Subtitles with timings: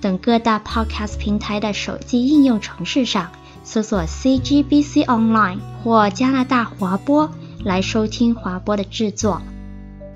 [0.00, 3.32] 等各大 Podcast 平台的手机应用程式上
[3.64, 7.30] 搜索 CGBC Online 或加拿大华播
[7.64, 9.42] 来收听华播的制作。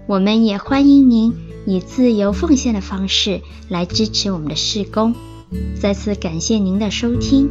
[0.06, 1.34] 我们也欢迎您
[1.66, 5.14] 以自由奉献的方式来支持我们的事工。
[5.80, 7.48] 再次感谢您的收听。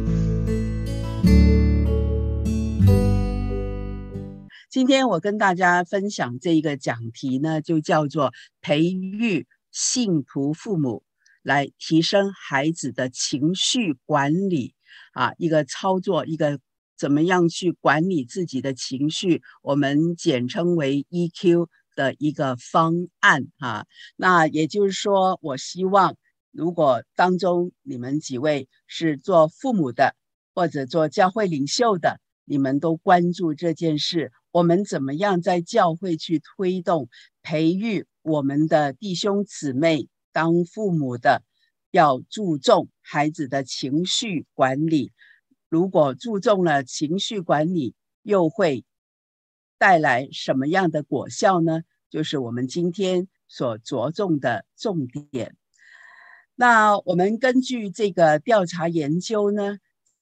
[4.70, 11.02] 今天我跟大家分享这一个讲题呢，就叫做培育信徒父母，
[11.42, 14.74] 来提升孩子的情绪管理
[15.12, 16.60] 啊，一个操作，一个
[16.96, 23.86] 怎么样去管理自己的情绪，我们简称为 EQ 的一个方案啊。
[24.16, 26.16] 那也就是说，我希望
[26.52, 30.14] 如果当中你们几位是做父母的，
[30.54, 34.30] 或者做教会领袖的，你们都关注这件事。
[34.52, 37.08] 我们怎么样在教会去推动
[37.40, 41.42] 培育我们的弟兄姊妹当父母的，
[41.90, 45.12] 要注重孩子的情绪管理。
[45.68, 48.84] 如果注重了情绪管理，又会
[49.78, 51.82] 带来什么样的果效呢？
[52.10, 55.56] 就是我们今天所着重的重点。
[56.56, 59.78] 那我们根据这个调查研究呢，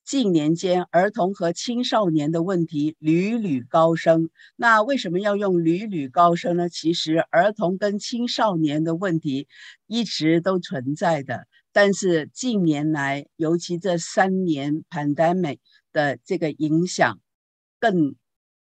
[0.08, 4.30] 近年间，儿童和青少年的问题屡屡高升。
[4.56, 6.70] 那为什么要用屡屡高升呢？
[6.70, 9.48] 其实，儿童跟青少年的问题
[9.86, 15.58] 一直都存在的，但是近年来，尤其这三年 pandemic
[15.92, 17.20] 的这个影响，
[17.78, 18.14] 更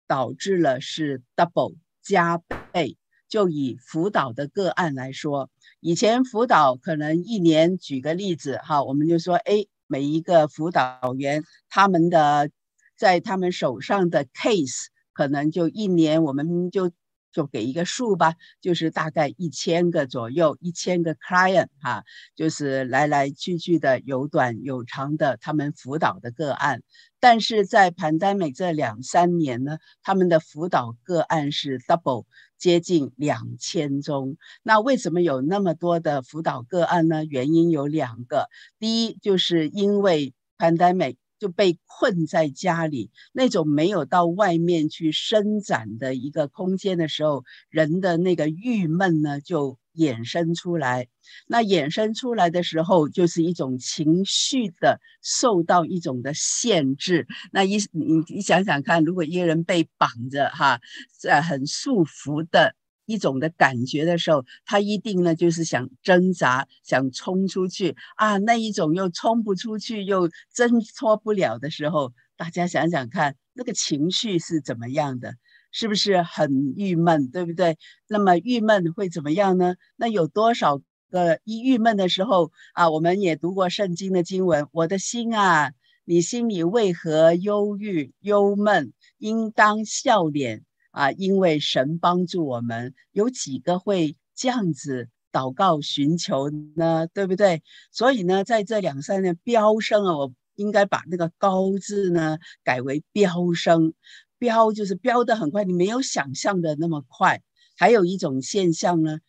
[0.08, 2.40] 导致了是 double 加
[2.72, 2.98] 倍。
[3.30, 5.52] 就以辅导的个案来说，
[5.82, 9.68] 以前辅导可能一年，举个例子哈，我们就说，哎。
[9.88, 12.50] 每一个辅导员，他们的
[12.96, 16.92] 在他们手上的 case 可能就一年，我们就
[17.38, 22.04] 就给一个数吧，就是大概一千个左右，一千个 client 哈，
[22.36, 26.82] 就是来来去去的有短有长的他们辅导的个案。
[27.20, 32.26] 但是在 pandemic 这两三年呢，他们的辅导个案是 double。
[32.58, 37.24] 接近两千宗，那为什么有那么多的辅导个案呢？
[37.24, 38.50] 原因有两个，
[38.80, 49.78] 第一就是因为 pandemic 就被困在家里，那种没有到外面去伸展的一个空间的时候，人的那个郁闷呢就。
[49.98, 51.08] 衍生出来，
[51.48, 57.26] 那衍生出来的时候，就是一种情绪的受到一种的限制。
[57.52, 60.80] 那一你你想想看，如果一个人被绑着哈，
[61.20, 62.76] 在很束缚的
[63.08, 75.34] 一种的感觉的时候，他一定呢就是想挣扎，想冲出去啊，那一种又冲不出去，又挣脱不了的时候，大家想想看，那个情绪是怎么样的？
[75.72, 77.78] 是不是很郁闷，对不对？
[78.08, 79.76] 那么郁闷会怎么样呢？
[79.96, 82.90] 那有多少个一郁闷的时候啊？
[82.90, 85.72] 我们也读过圣经的经文，我的心啊，
[86.06, 88.94] 你心里为何忧郁忧闷？
[89.20, 90.64] 应当笑脸
[90.98, 92.96] 啊，因为神帮助我们。
[93.12, 97.06] 有几个会这样子祷告寻求呢？
[97.14, 97.62] 对不对？
[97.92, 103.94] 所以呢，在这两三年飙升啊，我应该把那个高字呢改为飙升。
[104.40, 107.42] 飙就是飙得很快，你没有想象的那么快。
[107.76, 109.20] 还有一种现象呢，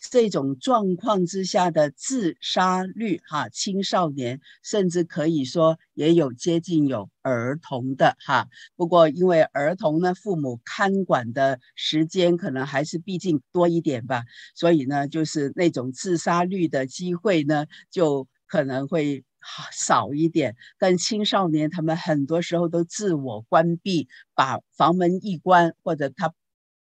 [0.00, 8.48] 这种状况之下的自杀率，哈，青少年甚至可以说也有接近有儿童的哈。
[8.76, 14.22] 不过因为儿童呢，父母看管的时间可能还是毕竟多一点吧，
[14.54, 19.24] 所以呢，就是那种自杀率的机会呢，就可能会。
[19.72, 26.34] 少一点，但青少年他们很多时候都自我关闭，把房门一关，或者他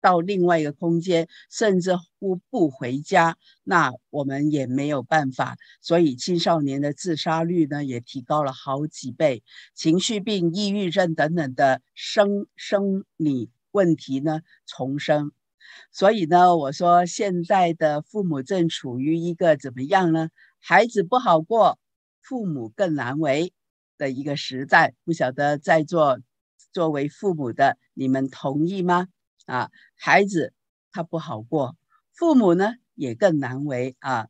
[0.02, 5.56] 到另外一个空间，甚至乎不回家，那我们也没有办法。
[5.80, 9.42] 所以青少年的自杀率呢，也提高了好几倍，
[9.74, 15.32] 情绪病、抑郁症等等的生生理问题呢丛生。
[15.90, 20.28] 所以呢，我说现在的父母正处于一个怎么样呢？
[20.58, 21.78] 孩子不好过。
[22.24, 23.52] 父母更难为
[23.98, 26.20] 的一个时代，不晓得在座
[26.72, 29.08] 作为父母的你们同意吗？
[29.46, 30.52] 啊，孩子
[30.92, 31.76] 他不好过，
[32.12, 34.28] 父母呢也更难为啊。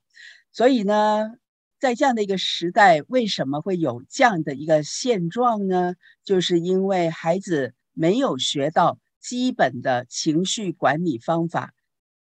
[0.52, 1.30] 所以呢，
[1.78, 5.94] 在这样的一个时代，为什么会有这样的一个现状呢？
[6.24, 11.72] 就是因为孩子没有学到基本的情绪管理方法，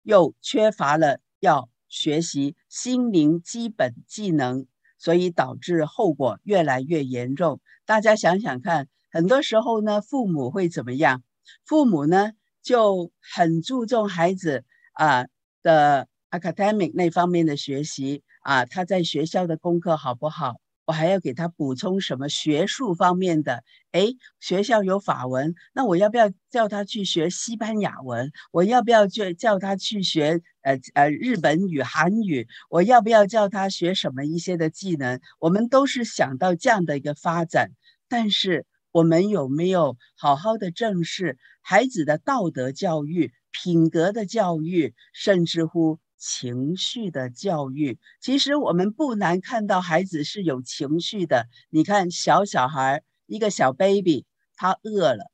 [0.03, 4.67] 又缺乏了要学习心灵基本技能，
[4.99, 7.61] 所以导致后果越来越严重。
[7.85, 11.23] 大家想想看，很多时候呢，父母会怎么样？
[11.65, 12.33] 父母呢
[12.67, 14.65] 就很注重孩子
[14.95, 15.27] 啊
[15.63, 18.25] 的 academic 那方面的学习。
[18.43, 20.55] 啊，他在学校的功课好不好？
[20.85, 23.65] 我还要给他补充什么学术方面的？
[23.91, 28.31] 诶，学校有法文，那我要不要叫他去学西班牙文？
[28.53, 32.47] 我要不要叫叫他去学呃呃日本语、韩语？
[32.71, 35.21] 我要不要叫他学什么一些的技能？
[35.41, 37.71] 我们都是想到这样的一个发展，
[38.09, 38.65] 但是
[38.97, 45.99] 我们有没有好好的正视孩子的道德教育、品格的教育，甚至乎？
[46.19, 51.47] 情绪的教育，其实我们不难看到孩子是有情绪的。
[51.69, 54.25] 你看，小小孩，一个小 baby，
[54.57, 55.31] 他饿了，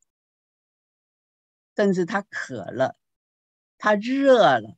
[1.77, 2.97] 甚至他渴了，
[3.79, 4.77] 他热了，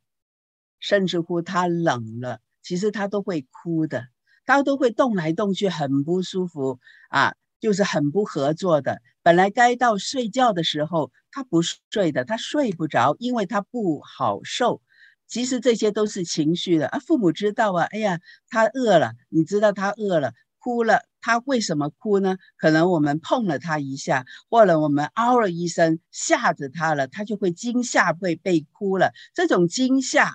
[0.78, 4.08] 甚至乎他冷了，其实他都会哭的，
[4.44, 6.78] 他都会动来动去，很不舒服
[7.08, 7.34] 啊，
[7.64, 9.00] 就是很不合作的。
[9.22, 14.82] 本来该到睡觉的时候，他不睡的，他睡不着，因为他不好受。
[15.26, 18.20] 其实这些都是情绪的啊，父母知道啊，哎呀，
[18.50, 22.36] 他饿了，你知道他饿了，哭了，他为什么哭呢？
[22.58, 29.12] 可能我们碰了他一下，或者我们嗷了一声吓着他了，他就会惊吓，会被哭了。
[29.32, 30.34] 这种惊吓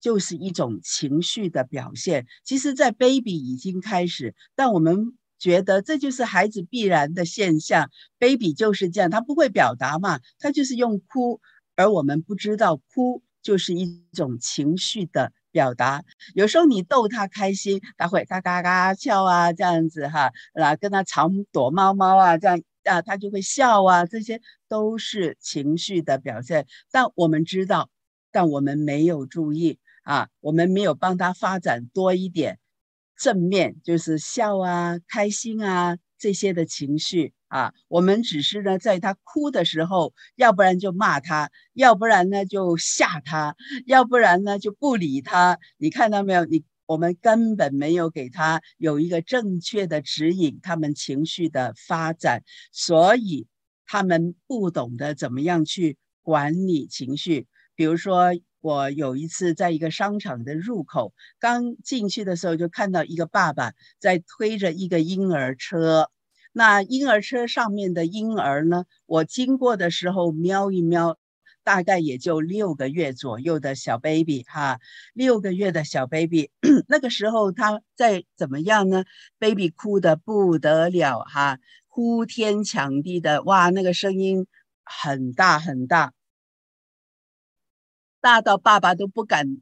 [0.00, 2.26] 就是一种情绪的表现。
[2.42, 11.40] 其实，在 baby 已经开始，但我们觉得这就是孩子必然的现象，baby 就是这样，他不会表达嘛，他就是用哭，
[11.76, 13.22] 而我们不知道哭。
[13.44, 16.02] 就是一种情绪的表达，
[16.34, 26.66] 有时候你逗他开心，他会嘎嘎嘎笑啊，这样子哈，来，跟他藏躲猫猫啊，这样啊，他就会笑啊，这些都是情绪的表现。
[26.90, 27.90] 但我们知道，
[28.32, 32.58] 但我们没有注意啊，我们没有帮他发展多一点
[33.16, 35.96] 正面，就是笑啊，开心啊。
[36.16, 45.58] 这些的情绪啊，我们只是呢，在他哭的时候，要不然就骂他，要不然呢就吓他，要不然呢就不理他。
[45.76, 46.46] 你看到没有？
[46.46, 53.46] 你我们根本没有给他有一个正确的指引，他们情绪的发展，所以
[53.84, 57.46] 他们不懂得怎么样去管理情绪。
[57.74, 58.30] 比如说，
[58.64, 66.08] 我有一次在一个商场的入口，刚进去的时候，就看到一个爸爸在推着一个婴儿车。
[66.50, 68.86] 那婴儿车上面的婴儿呢？
[69.04, 71.18] 我经过的时候瞄一瞄，
[71.62, 74.78] 大概也就六个月左右的小 baby 哈，
[75.12, 76.50] 六个月的小 baby，
[76.88, 79.04] 那个时候他在怎么样呢
[79.38, 84.46] ？baby 哭得不得了哈，呼天抢地的，哇，那个声音
[84.84, 86.14] 很大很大，
[88.24, 89.58] 大到爸爸都不敢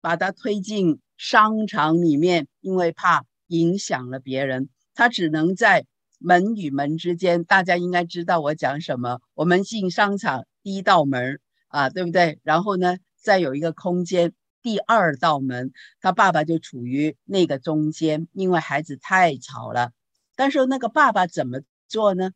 [0.00, 5.84] 把他推进商场里面，因为怕影响了别人，他只能在。
[6.20, 9.20] 门与门之间，大家应该知道我讲什么。
[9.34, 12.38] 我们进商场第一道门啊，对不对？
[12.44, 19.90] 然后呢，再有一个空间，第二道门，他爸爸就处于那个中间，因为孩子太吵了。
[20.34, 22.30] 但是那个爸爸怎么做呢？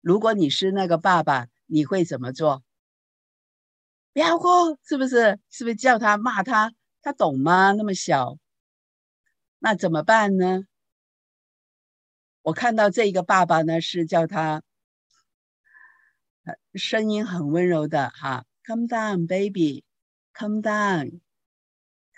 [0.00, 2.64] 如果你是那个爸爸，你会怎么做？
[4.18, 5.38] 不要哭，是不是？
[5.48, 6.72] 是不是叫他骂他？
[7.02, 7.70] 他懂吗？
[7.70, 8.36] 那么小，
[9.60, 10.64] 那怎么办呢？
[12.42, 14.64] 我看到这个爸爸呢，是叫他，
[16.74, 19.84] 声音很温柔的哈，Come down, baby,
[20.34, 21.20] come down,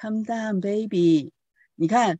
[0.00, 1.34] come down, baby。
[1.74, 2.18] 你看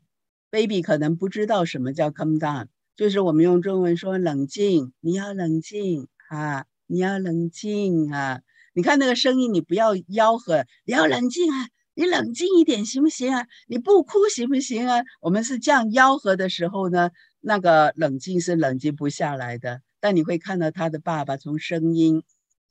[0.50, 8.42] ，baby 可能不知道什么叫 come down，就是我们用中文说冷静，你要冷静啊，你要冷静啊。
[8.80, 13.46] 你看那个声音，你不要吆喝，你要冷静啊，你冷静一点行不行啊？
[13.66, 15.02] 你不哭行不行啊？
[15.20, 17.10] 我们是这样吆喝的时候呢。
[17.40, 22.22] 那个冷静是冷静不下来的，但你会看到他的爸爸从声音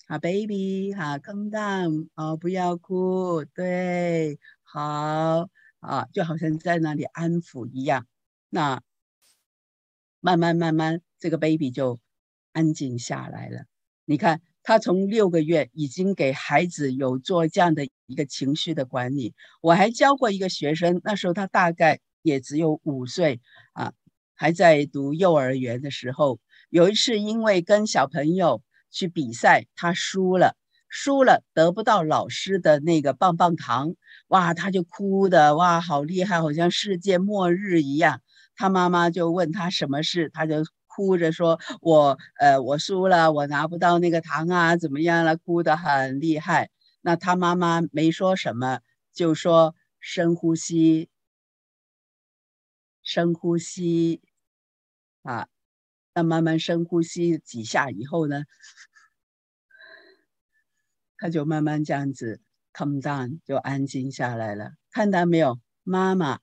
[0.07, 5.47] 啊，baby 哈，come down 哦，不要哭，对，好
[5.79, 8.07] 啊，就好像在那里安抚一样。
[8.49, 8.81] 那
[10.21, 11.99] 慢慢慢慢，这个 baby 就
[12.51, 13.65] 安静下来了。
[14.05, 19.33] 你看，他从六个月已经给孩子有做这样的一个情绪的管理。
[19.63, 23.41] 我还教过一个学生，那时候他大概也只有五岁
[23.73, 23.93] 啊。
[24.35, 28.61] 还在读幼儿园的时候，有一次因为跟小朋友
[28.91, 30.55] 去比赛，他输了，
[30.87, 33.95] 输了得不到老师的那个棒棒糖，
[34.27, 38.21] 哇，他就哭的哇，好厉害，好像世界末日一样。
[38.55, 40.63] 他妈妈就问他什么事，他就
[40.99, 46.69] 哭着说：“我呃，我输了，我拿不到那个糖啊，怎么样了？”哭得很厉害。
[46.99, 48.81] 那他妈妈没说什么，
[49.13, 51.07] 就说：“深呼吸，
[53.01, 54.21] 深呼吸，
[55.23, 55.47] 啊，
[56.13, 58.43] 那慢慢深呼吸几下以后呢？”
[61.17, 62.41] 他就慢慢这样子
[62.73, 64.73] come down，就安静下来了。
[64.91, 66.39] 看到没有，妈妈，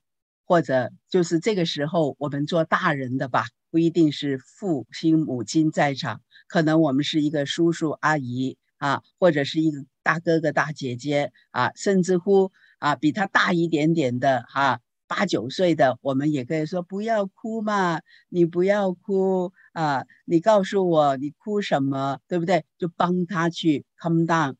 [0.46, 22.64] 或者就是这个时候，我们做大人的吧，不一定是父亲母亲在场，可能我们是一个叔叔阿姨啊，或者是一个大哥哥大姐姐啊，甚至乎啊比他大一点点的哈、八九岁的，我们也可以说不要哭嘛，你不要哭啊，你告诉我你哭什么，对不对？
[22.78, 24.54] 就帮他去 come down。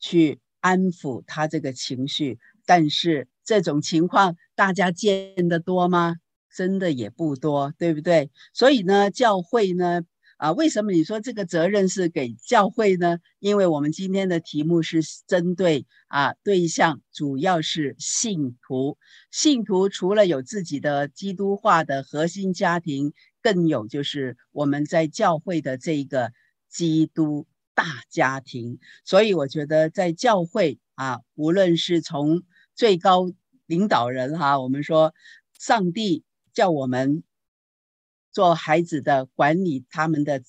[0.00, 6.16] 去安抚他这个情绪，但是这种情况大家见得多吗？
[6.54, 8.30] 真的也不多，对不对？
[8.52, 10.02] 所以呢，教会呢，
[10.36, 13.16] 啊，为什么你说这个责任是给教会呢？
[13.38, 18.98] 因为我们今天的题目是针对啊对象，主要是信徒。
[19.30, 26.32] 信徒除了有自己的基督化的核心家庭，更有就是我们在教会的这个
[26.68, 27.46] 基督。
[27.78, 32.42] 大家庭，所以我觉得在教会啊，无论是从
[32.78, 33.32] 最高
[33.66, 35.12] 领导人哈、我们说
[35.58, 37.24] 上帝叫我们
[38.30, 40.44] 做孩子的管理他们的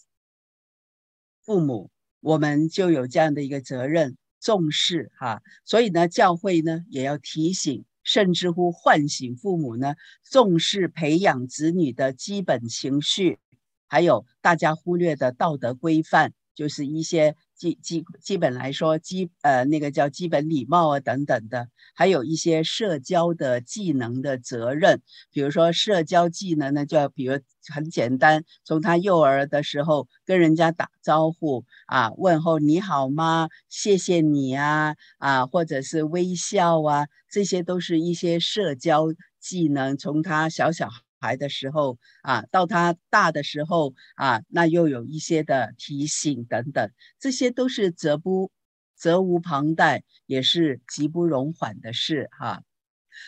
[1.42, 13.40] 父母，我们就有这样的一个责任，重视哈、所以呢，教会呢也要提醒，甚至乎唤醒父母呢，重视培养子女的基本情绪，
[13.88, 16.32] 还有大家忽略的道德规范。
[16.60, 25.02] 就是一些基基基本来说基呃那个叫基本礼貌啊等等的，还有一些社交的技能的责任，
[25.32, 27.40] 比如说社交技能呢，就要比如
[27.74, 33.48] 很简单，从他幼儿的时候跟人家打招呼啊，问候你好吗？
[33.70, 39.06] 谢谢你啊啊，或者是微笑啊，这些都是一些社交
[39.40, 40.90] 技能，从他小小。
[41.20, 48.52] 孩的时候啊，到他大的时候啊，那又有一些的提醒等等，这些都是责不
[48.96, 52.64] 责无旁贷，也是急不容缓的事哈、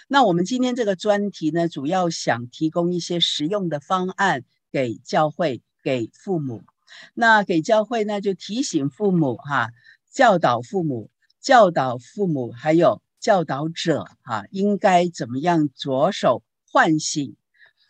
[0.08, 6.64] 那我们今天这个专题呢，主要想提供一些实用的方案给教会、给父母。
[7.14, 9.70] 那给教会呢，就提醒父母哈、
[10.12, 17.36] 教导父母、教导父母，还有教导者哈、应该怎么样着手唤醒。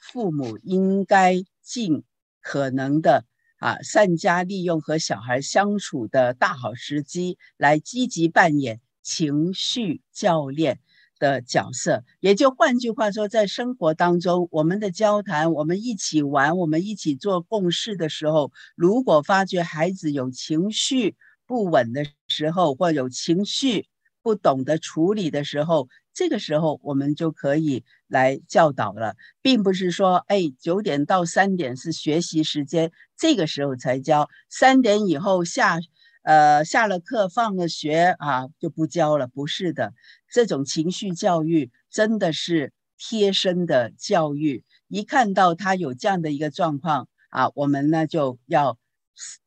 [0.01, 2.03] 父母应该尽
[2.41, 3.23] 可能的
[3.59, 10.79] 啊，善加利用和小孩相处的大好时机，来积极扮演情绪教练
[11.19, 12.03] 的角色。
[12.19, 21.15] 也就换句话说，在生活当中，我们的交谈，我们一起玩，我们一起做共事的时候，如果发觉孩子有情绪
[21.45, 23.85] 不稳的时候，或有情绪
[24.23, 35.79] 不懂得处理的时候，这个时候我们就可以来教导了，并不是说，哎，九点到三点是学习时间，这个时候才教，三点以后下，
[36.23, 39.93] 呃，下了课放了学啊就不教了，不是的，
[40.31, 48.77] 这种情绪教育真的是贴身的教育，一看到他有这样的一个状况啊，我们呢就要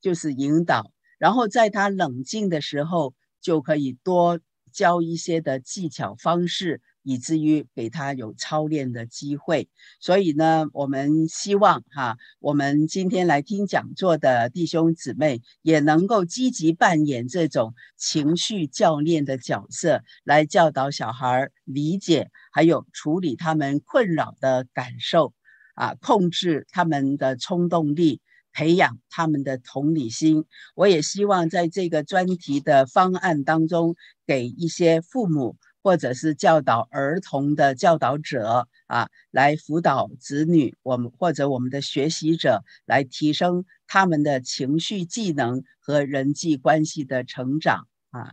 [0.00, 4.40] 就是引导，然后在他冷静的时候就可以多。
[4.74, 9.68] 教一些的技巧方式，以至于给他有操练的机会。
[10.00, 25.32] 所以呢，我们希望哈，我们今天来听讲座的弟兄姊妹也能够积极扮演这种情绪教练的角色，来教导小孩理解，还有处理他们困扰的感受，
[25.74, 28.20] 啊，控制他们的冲动力。
[28.54, 30.44] 培养他们的同理心，
[30.74, 33.96] 我也希望在这个专题的方案当中，
[34.26, 48.30] 给一些父母或者是教导儿童的教导者啊，来辅导子女，我们或者我们的学习者，来提升他们的情绪技能和人际关系的成长啊。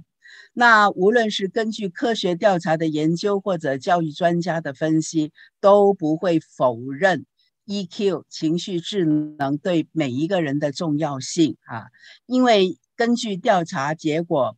[0.53, 7.25] 那无论是根据科学调查的研究，或者教育专家的分析，都不会否认。
[7.67, 11.85] EQ 情绪智能对每一个人的重要性啊，
[12.25, 14.57] 因为根据调查结果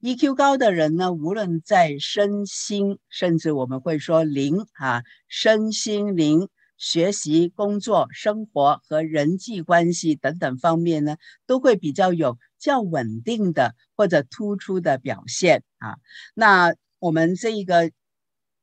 [0.00, 15.96] ，EQ 高的人呢，无论在身心，甚至我们会说灵啊，身心灵学习、工作、生活和人际关系等等方面呢，都会比较有较稳定的或者突出的表现啊。
[16.34, 17.92] 那我们这一个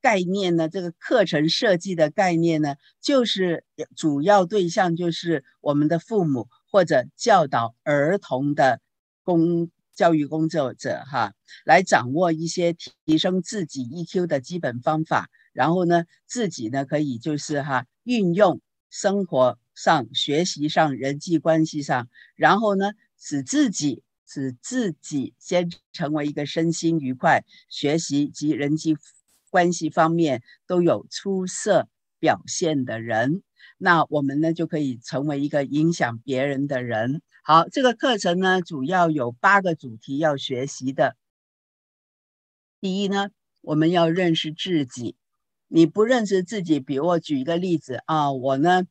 [0.01, 3.63] 概念呢，这个课程设计的概念呢，就是
[3.95, 8.79] 主要对象就是我们的父母或者教导儿童的
[9.23, 11.33] 工教育工作者哈，
[11.65, 12.75] 来掌握一些
[13.05, 28.95] 提升自己 EQ 的基本方法，然后呢，自己呢可以就是哈运用生活上、学习上、人际关系上，然后呢使自己使自己先成为一个身心愉快、学习及人际
[29.49, 31.87] 关系方面都有出色
[32.19, 33.43] 表现的人，
[33.77, 37.21] 那我们呢就可以成为一个影响别人的人。
[37.43, 41.15] 好，这个课程呢，主要有八个主题要学习的。
[42.81, 43.29] 第一呢，
[43.61, 45.15] 我们要认识自己。
[45.67, 48.83] 你不认识自己，比如我举一个例子啊，我呢，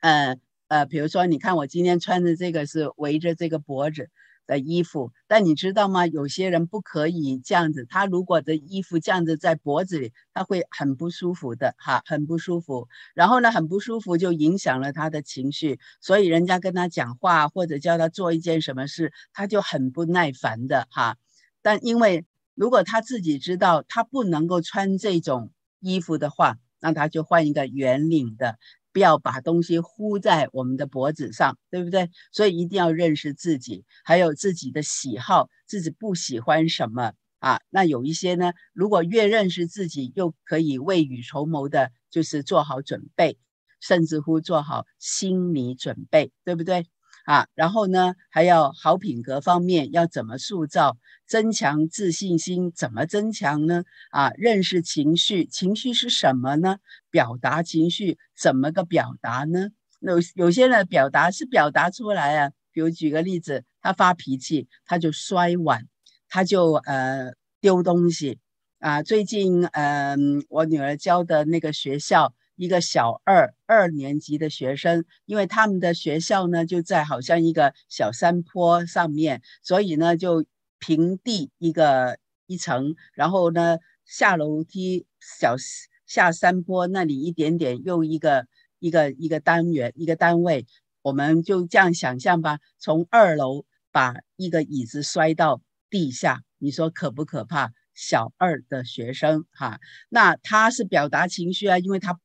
[0.00, 0.36] 呃
[0.68, 4.08] 呃，比如说，你看我今天穿的这个是围着这个脖子。
[4.50, 6.08] 的衣服，但你知道吗？
[6.08, 12.88] 有些人不可以这样子，他如果的衣服这样子在脖子里，他会很不舒服的，哈，很不舒服。
[13.14, 21.16] 然后呢，很不舒服就影响了他的情绪，所以人家跟他讲话或者叫他做一件什么事，他就很不耐烦的，哈。
[21.62, 22.26] 但因为
[22.56, 28.58] 如果他自己知道他不能够穿这种衣服的话，那他就换一个圆领的。
[28.92, 32.10] 不要把东西糊在我们的脖子上，对不对？
[32.32, 37.60] 所以一定要认识自己，还有自己的喜好，自己不喜欢什么啊？
[37.70, 43.38] 那有一些呢，如果越认识自己，又可以未雨绸缪的，就是做好准备，
[43.80, 46.86] 甚至乎做好心理准备，对不对？
[47.30, 50.96] 啊，然后呢，还要好品格方面要怎么塑造，
[51.28, 53.84] 增强自信心，怎么增强呢？
[54.10, 56.78] 啊，认识情绪，情绪是什么呢？
[57.08, 59.68] 表达情绪，怎么个表达呢？
[60.00, 65.86] 有有些人表达是表达出来啊，比如举个例子，他发脾气，他就摔碗，
[66.28, 68.40] 他就呃丢东西
[68.80, 69.04] 啊。
[69.04, 72.34] 最近嗯、呃，我女儿教的那个学校。
[72.60, 80.44] 一个小二二年级的学生，因为他们的学校呢就在好像一个小山坡上面，所以呢就
[80.78, 85.56] 平地一个一层，然后呢下楼梯小
[86.04, 88.46] 下山坡那里一点点又一个
[88.78, 90.66] 一个一个单元一个单位，
[91.00, 97.72] 我们就这样想象吧，从二楼把一个椅子摔到地下，你说可不可怕？
[97.94, 102.20] 小二的学生哈，那他是表达情绪啊，因为他。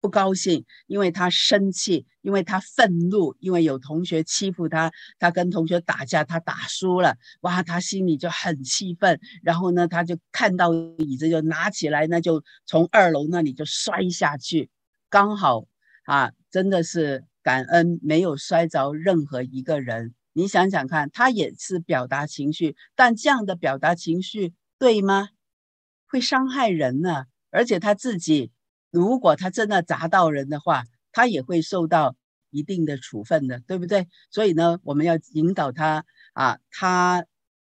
[0.00, 14.70] 不高兴，因为他生气，因为他愤怒，因为有同学欺负他，他跟同学打架，他打输了，哇，他心里就很气愤，然后呢，他就看到椅子就拿起来，那就从二楼那里就摔下去，
[15.10, 15.66] 刚好
[16.04, 20.14] 啊，真的是感恩没有摔着任何一个人。
[20.32, 25.28] 你想想看，他也是表达情绪，但这样的表达情绪对吗？
[26.08, 28.50] 会伤害人呢，而且他自己。
[28.90, 32.16] 如果他真的砸到人的话，他也会受到
[32.50, 34.08] 一定的处分的，对不对？
[34.30, 37.24] 所以呢，我们要引导他啊，他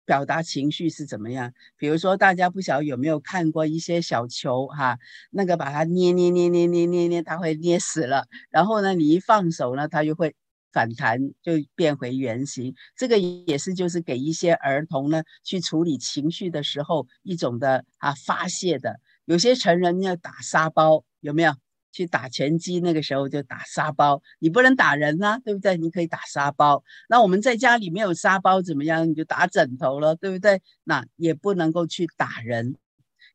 [0.04, 1.52] 表达情绪是怎么样？
[1.76, 4.98] 比如说，大家不晓得有没有看过一些小球哈、
[5.30, 8.26] 那个把它捏捏捏捏捏捏捏，它会捏死了。
[8.50, 10.34] 然后呢，你一放手呢，它就会
[10.72, 12.74] 反弹，就变回原形。
[12.96, 18.98] 这个也是就是给一些儿童呢去处理情绪的时候一种的啊发泄的。
[19.24, 21.52] 有些成人要打沙包，有没有？
[21.94, 25.76] 去打拳击那个时候就打沙包，你不能打人啊，对不对？
[25.76, 26.82] 你可以打沙包。
[27.06, 29.10] 那我们在家里没有沙包怎么样？
[29.10, 30.62] 你就打枕头了，对不对？
[30.84, 32.76] 那也不能够去打人，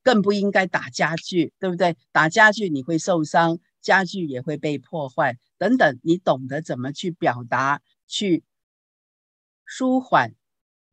[0.01, 1.95] 更不应该打家具，对不对？
[2.11, 5.99] 打家具你会受伤，家具也会被破坏等等。
[6.01, 8.43] 你懂得怎么去表达，去
[9.65, 10.33] 舒缓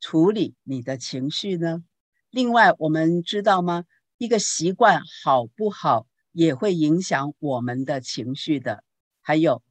[0.01, 1.83] 处理你的情绪呢？
[2.29, 3.85] 另外，我们知道吗？
[4.16, 8.85] 一个习惯好不好，也会影响我们的情绪的。
[9.20, 9.62] 还有，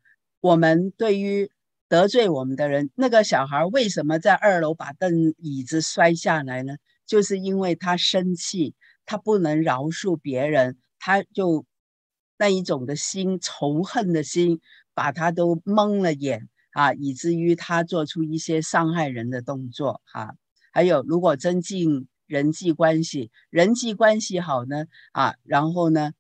[0.42, 1.50] 我们对于
[1.88, 6.76] 得罪我们的人，那个小孩为什么在二楼把凳椅子摔下来呢？
[7.06, 8.76] 就是因为他生气，
[9.06, 11.66] 他不能饶恕别人，他就
[12.38, 14.60] 那一种的心，仇恨的心，
[14.94, 20.36] 把他都蒙了眼啊，以至于他做出一些伤害人的动作哈。
[20.74, 22.08] 还有，如果增进。
[22.34, 26.14] 人际关系，人际关系好呢啊，然后呢，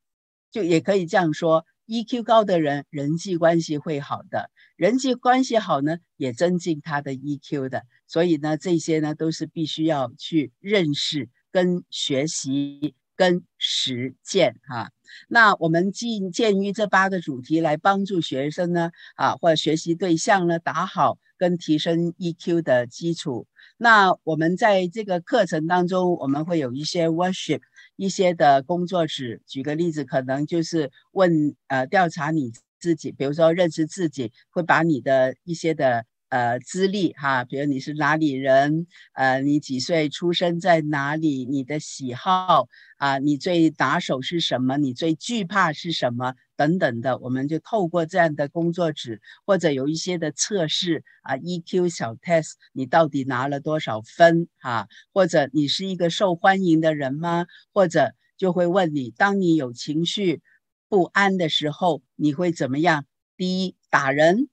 [0.51, 7.81] 就也可以这样说，EQ 高的人人际关系会好的，人际关系好呢，也增进他的 EQ 的。
[8.05, 14.91] 所以呢，这些呢都是必须要去认识跟学习跟实践哈。
[15.27, 23.47] 那我们进鉴于这八个主题来帮助学生呢啊，或者学习对象呢打好跟提升 EQ 的基础。
[23.83, 27.59] 那我们在这个课程当中，我们会有一些 worship
[27.97, 29.41] 一些的工作纸。
[29.45, 36.05] 举个例子，可能就是问呃调查你自己，比如说认识自己，会把你的一些的。
[36.29, 42.67] 呃，资历哈，比如你是哪里人，呃，你几岁出生在哪里，你的喜好
[42.97, 54.87] 啊，你最拿手是什么，你最惧怕是什么等等的，我们就透过这样的工作纸，或者有一些的测试啊，EQ 小 test，你到底拿了多少分哈？
[55.11, 57.47] 或者你是一个受欢迎的人吗？
[57.73, 60.41] 或者就会问你，当你有情绪
[60.87, 63.05] 不安的时候，你会怎么样？
[63.35, 64.47] 第一，打人。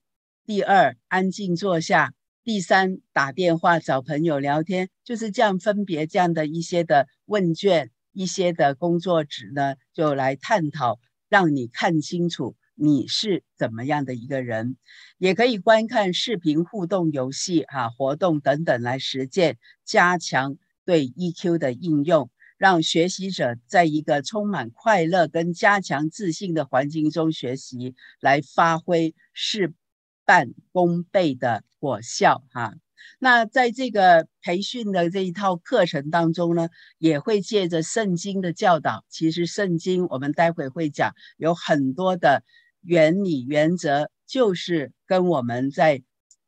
[0.45, 2.09] 第二，安静坐下；
[2.43, 10.99] 第三，打电话找朋友聊天，就是这样分别这样的一些的问卷，一些的工作纸呢，就来探讨，
[11.31, 14.75] 让你看清楚你是怎么样的一个人。
[15.17, 29.73] 也可以观看视频互动游戏、哈、活动等等来实践，加强对 EQ 的应用，让学习者在一个充满快乐跟加强自信的环境中学习，来发挥事
[30.25, 32.73] 半功倍的果效哈，
[33.19, 39.05] 那在这个培训的这一套课程当中呢，也会借着圣经的教导。
[39.09, 42.43] 其实圣经我们待会会讲，有很多的
[42.81, 46.01] 原理原则，就是跟我们在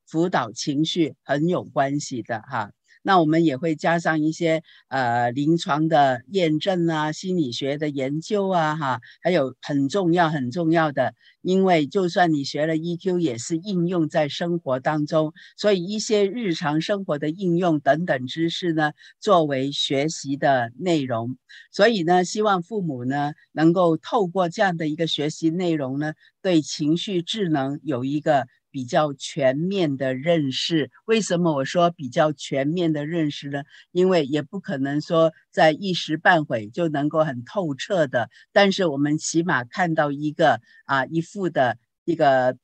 [0.05, 2.71] 辅导情绪很有关系的哈。
[3.03, 21.37] 那我们也会加上一些呃临床的验证啊，心理学的研究啊，哈，还有很重要很重要的，因为就算你学了 EQ，也是应用在生活当中，所以一些日常生活的应用等等知识呢，作为学习的内容。
[21.71, 28.47] 所以呢，希望父母呢能够透过这样的一个学习内容呢，对情绪智能有一个。
[28.73, 33.61] 比较全面的认识，为什么我说比较全面的认识呢？
[33.91, 42.57] 因为也不可能说在一时半会就能够很透彻的，但是我们起码看到一个啊一副的一个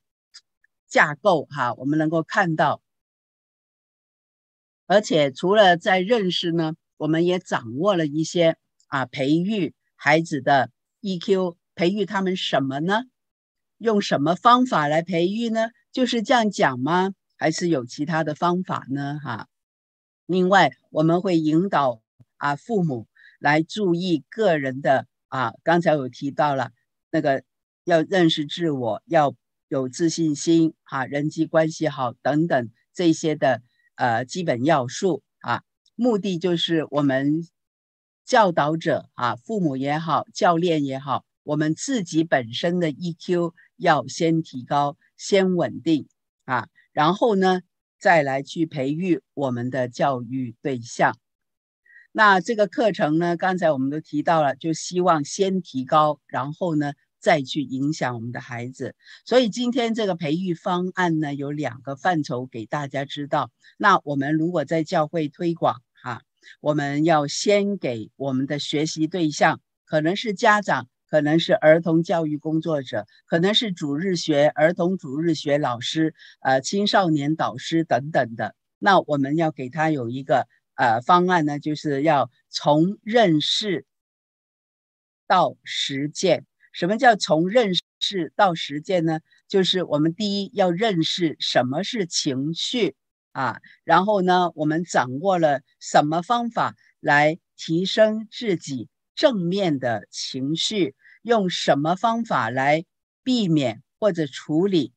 [0.88, 2.82] 架构哈，我们能够看到，
[4.88, 8.56] 而且除了在认识呢，我们也掌握了一些
[8.88, 10.70] 啊培育孩子的
[11.02, 13.02] EQ，培育他们什么呢？
[13.78, 15.68] 用什么方法来培育呢？
[15.92, 17.14] 就是这样讲吗？
[17.36, 19.18] 还是有其他的方法呢？
[19.22, 19.48] 哈，
[20.26, 22.02] 另外我们会引导
[22.36, 23.06] 啊父母
[23.38, 26.70] 来注意个人的啊，刚才有提到了
[27.10, 27.42] 那个
[27.84, 29.34] 要认识自我，要
[29.68, 33.62] 有自信心啊，人际关系好等等这些的
[33.94, 35.62] 呃基本要素啊，
[35.94, 37.48] 目的就是我们
[38.26, 44.96] 教导者啊，父母也好，教练也好，我们自己本身的 EQ 要先提高。
[45.16, 46.06] 先稳定
[46.44, 47.60] 啊，然后呢，
[47.98, 51.18] 再来去培育我们的教育对象。
[52.12, 58.94] 那这个课程呢，刚才我们都提到了，就希望先提高，然后呢，再去影响我们的孩子。
[59.26, 63.50] 所以今天这个培育方案呢，有两个范畴给大家知道。
[63.76, 66.22] 那我们如果在教会推广哈、
[66.60, 70.88] 我们要先给我们的学习对象，可能是家长。
[71.10, 78.54] 可能是儿童教育工作者，可能是主日学、儿童主日学老师，呃，青少年导师等等的。
[78.78, 80.46] 那我们要给他有一个
[80.76, 83.84] 呃方案呢，就是要从认识
[85.26, 86.46] 到实践。
[86.72, 89.20] 什么叫从认识到实践呢？
[89.48, 92.94] 就是我们第一要认识什么是情绪
[93.32, 100.94] 啊，然后呢，我们掌握了什么方法来提升自己正面的情绪。
[101.22, 102.84] 用什么方法来
[103.22, 104.92] 避免或者处理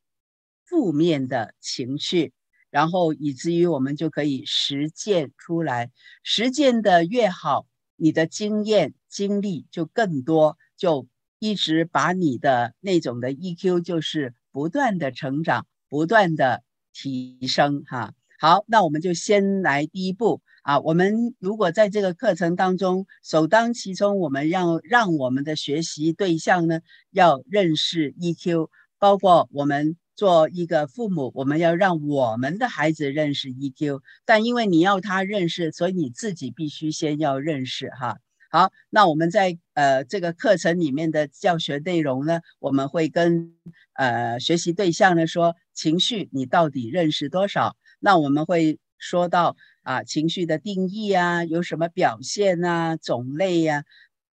[0.66, 2.34] 负面的情绪，
[2.70, 5.92] 然后以至于我们就可以实践出来。
[6.24, 11.08] 实践的越好，你的经验经历就更多，就
[11.40, 17.84] 一直把你的那种的 EQ 就是不断的成长，不断的提升。
[17.86, 20.42] 哈，好，那我们就先来第一步。
[20.63, 26.80] 啊，我们如果在这个课程当中首当其冲，我们要让我们的学习对象呢，
[27.12, 33.99] 要认识 EQ，包括我们做一个父母，我们要让我们的孩子认识 EQ。
[34.23, 38.19] 但因为你要他认识，所以你自己必须先要认识哈。
[38.49, 43.54] 好，那我们在呃这个课程里面的教学内容呢，我们会跟
[43.95, 47.76] 呃学习对象呢说，情绪你到底认识多少？
[47.99, 49.58] 那我们会说到。
[49.84, 53.84] 啊，情绪的定义啊，有什么表现啊，种类呀、啊？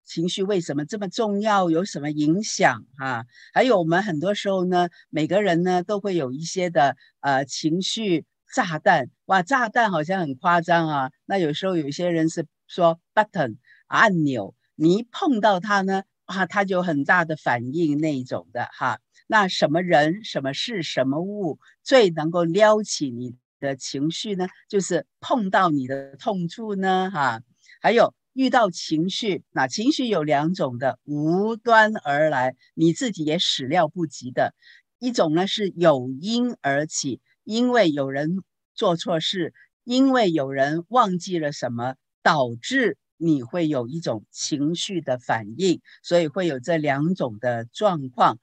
[0.03, 1.69] 情绪为什么这么重要？
[1.69, 3.25] 有什么影响啊？
[3.53, 9.09] 还有我们很多时候呢，每个人呢都会有一些的呃情绪炸弹。
[9.25, 11.11] 哇，炸弹好像很夸张啊。
[11.25, 18.99] 那有时候有些人是说 button 按钮，你一碰到它呢，啊，它就有很大的反应那一种的哈。
[19.27, 24.47] 那什么人、什么事、什么物最能够撩起你的情绪呢？
[24.67, 27.41] 就是碰到你的痛处呢，哈。
[27.81, 28.13] 还有。
[28.33, 34.53] 遇到情绪，那情绪有两种的，无端而来，你自己也始料不及的；
[34.99, 38.37] 一种呢是有因而起，因为有人
[38.73, 48.37] 做错事，因为有人忘记了什么，导致你会有一种情绪的反应，所以会有这两种的状况。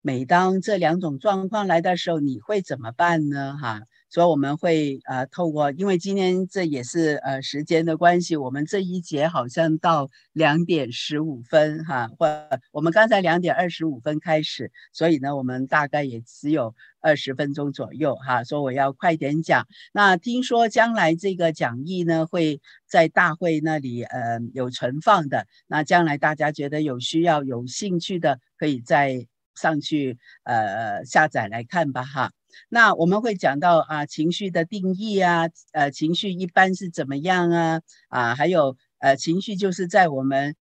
[0.00, 3.56] 每当这两种状况来的时候，你会怎么办呢？
[3.60, 3.80] 哈。
[4.10, 12.26] 所以我们会呃透过，因为今天这也是呃时间的关系，我们这一节好像到两点十五分哈，或
[12.72, 19.66] 我们刚才两点二十五分开始，所以呢我们大概也只有二十分钟左右哈，所以我要快点讲。
[19.92, 29.26] 那听说将来这个讲义呢会在大会那里呃有存放的，那将来大家觉得有需要、有兴趣的，可以在
[29.60, 32.30] 上去呃下载来看吧哈。
[32.70, 37.80] 那我们会讲到啊，情绪的定义啊，呃，情绪一般是怎么样啊？
[38.08, 40.54] 啊，还有呃，情绪就是在我们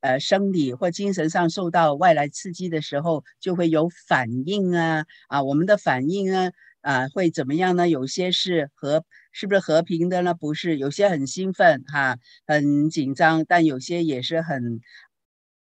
[0.00, 7.88] 呃生理或精神上受到外来刺激的时候，就会有反应啊啊，我们的反应呢啊会怎么样呢？
[7.88, 10.34] 有些是和是不是和平的呢？
[10.34, 14.80] 不是，有些很兴奋哈、很紧张，但有些也是很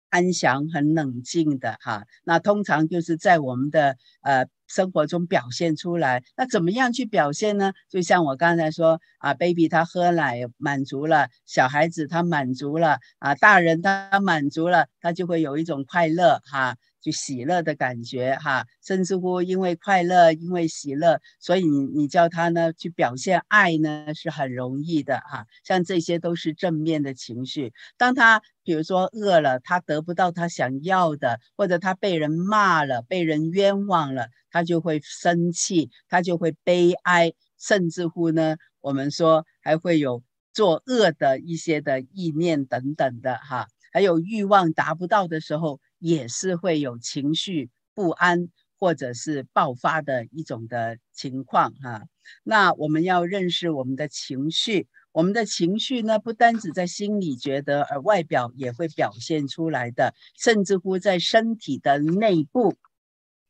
[0.10, 4.46] 安详、很冷静的哈、那通常就是在我们的呃。
[4.72, 7.72] 生活中表现出来，那怎么样去表现呢？
[7.90, 16.76] 就像我刚才说啊，baby 他喝奶满足了，小孩子他满足了啊，大人他满足了，他就会有一种快乐哈。
[17.02, 25.46] 就喜乐的感觉哈，甚至乎因为快乐，因为喜乐，所以你你叫他呢去表现爱呢是很容易的哈。
[25.64, 27.72] 像这些都是正面的情绪。
[27.98, 40.22] 当他比如说饿了，他得不到他想要的，或者他被人骂了，被人冤枉了，他就会生气，他就会悲哀，甚至乎呢，我们说还会有
[40.54, 43.68] 作恶的一些的意念等等的哈。
[43.92, 45.80] 还有欲望达不到的时候。
[46.00, 48.48] 也是会有情绪不安
[48.80, 52.04] 或者是爆发的一种的情况哈。
[52.44, 62.78] 那我们要认识我们的情绪，我们的情绪呢，不单只在心里觉得，而外表也会表现出来的，甚至乎在身体的内部，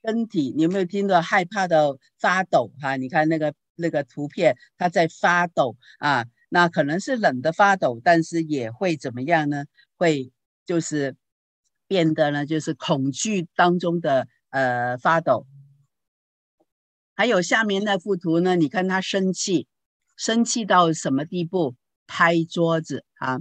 [0.04, 2.96] 身体你有没有听到害怕的发抖哈？
[2.96, 9.66] 你看那个那个图片，它在发抖啊，那可能是冷的发抖，但是也会怎么样呢？
[9.98, 10.32] 会
[10.66, 11.16] 就是。
[11.90, 15.48] 变得呢，就是恐惧当中的呃发抖。
[17.16, 19.68] 还有下面那幅图呢，你看他生气，
[20.16, 21.76] 生气到什么地步？
[22.08, 23.40] 拍桌子啊！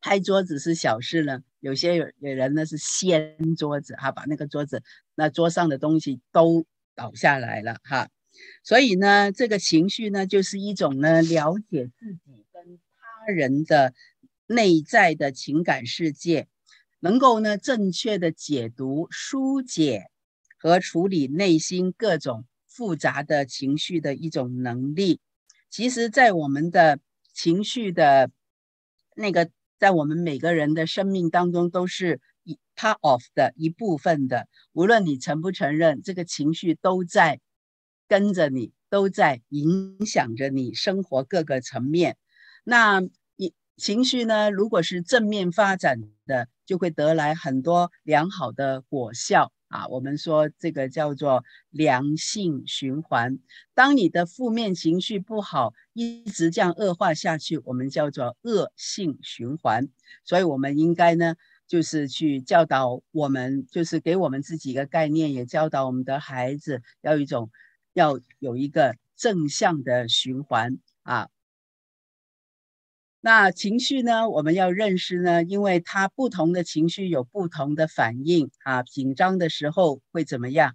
[0.00, 4.82] 拍桌子是小事呢，有些有有人呢是掀桌子哈，把那个桌子
[5.14, 8.08] 那桌上的东西都倒下来了哈。
[8.62, 13.92] 所以呢，这个情绪呢，就是一种呢了解自己跟他人的
[14.46, 16.48] 内在的情感世界。
[17.04, 20.06] 能够呢正确的解读、疏解
[20.56, 25.20] 和处理内心各种复杂的情绪的一种能力，
[25.68, 26.98] 其实，在我们的
[27.34, 28.30] 情绪的
[29.14, 34.48] 那个，在我们每个人的生命当中，都是一 part of 的一部分的。
[34.72, 37.38] 无论你承不承认，这个情绪都在
[38.08, 42.16] 跟着你，都在影响着你生活各个层面。
[42.64, 43.02] 那
[43.36, 46.48] 你情绪呢，如果是正面发展的。
[46.66, 49.86] 就会得来很多良好的果效啊！
[49.88, 53.38] 我们说这个叫做良性循环。
[53.74, 59.88] 当你的负面情绪不好，一直这样恶化下去，我们叫做恶性循环。
[60.24, 61.34] 所以，我们应该呢，
[61.66, 67.50] 就是去教导我们，就是给我们自己一个概念，也教导我们的孩子，要一种
[67.92, 71.28] 要有一个正向的循环啊。
[73.26, 74.28] 那情绪呢？
[74.28, 78.82] 我们要认识呢，因为它不同的情绪有不同的反应啊。
[78.82, 80.74] 紧张的时候会怎么样？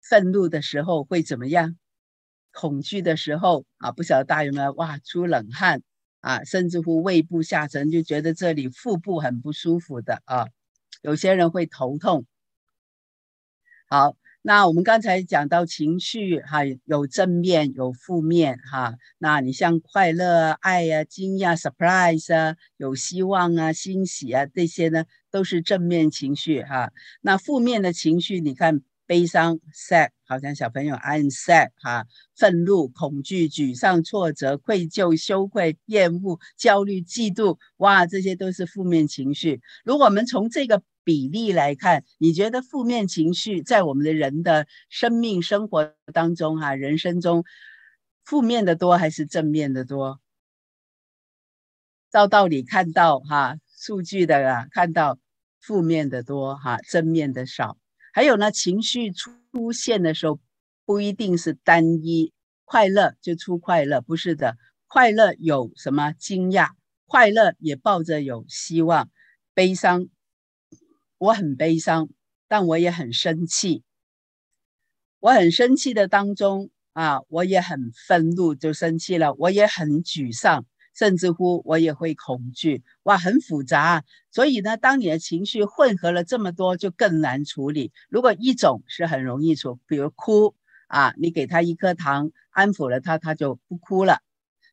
[0.00, 1.76] 愤怒的时候会怎么样？
[2.52, 5.82] 恐惧的时候啊，不晓得大家有没有哇出冷汗
[6.20, 10.46] 啊，甚至乎胃部下沉，就觉得这里腹部很不舒服的啊。
[11.02, 12.26] 有些人会头痛。
[13.88, 18.94] 好，那我们刚才讲到情绪哈，有正面有负面哈。
[19.18, 26.90] 那你像快乐、爱呀、惊讶、surprise 啊，有希望啊、欣喜啊，这些呢都是正面情绪哈。
[27.20, 39.60] 那负面的情绪，你看悲伤 sad，好像小朋友 I'm sad 哈，愤怒、恐惧、沮丧、挫折、愧疚、羞愧、厌恶、焦虑、嫉妒，哇，这些都是负面情绪。
[39.84, 47.42] 如果我们从这个比例来看，你觉得负面情绪在我们的人的生命生活当中，哈，人生中
[48.24, 50.20] 负面的多还是正面的多？
[52.12, 55.18] 照道理看到，哈，数据的啊，看到
[55.60, 57.76] 负面的多，哈，正面的少。
[58.12, 60.38] 还有呢，情绪出现的时候
[60.84, 62.32] 不一定是单一，
[62.64, 66.68] 快乐就出快乐，不是的，快乐有什么惊讶，
[67.04, 69.10] 快乐也抱着有希望，
[69.54, 70.06] 悲伤。
[71.20, 72.08] 我很悲伤，
[72.48, 73.82] 但我也很生气。
[75.20, 79.34] 我很生气的当中啊，我也很愤怒，就生气了。
[79.34, 80.64] 我也很沮丧，
[80.96, 82.82] 甚至乎我也会恐惧。
[83.02, 84.02] 哇，很复杂。
[84.30, 87.92] 所以呢，当你的情绪混合了这么多，就更难处理。
[88.08, 90.54] 如果一种是很容易处，比如哭
[90.86, 94.20] 啊，你给他一颗糖，安抚了他，他就不哭了。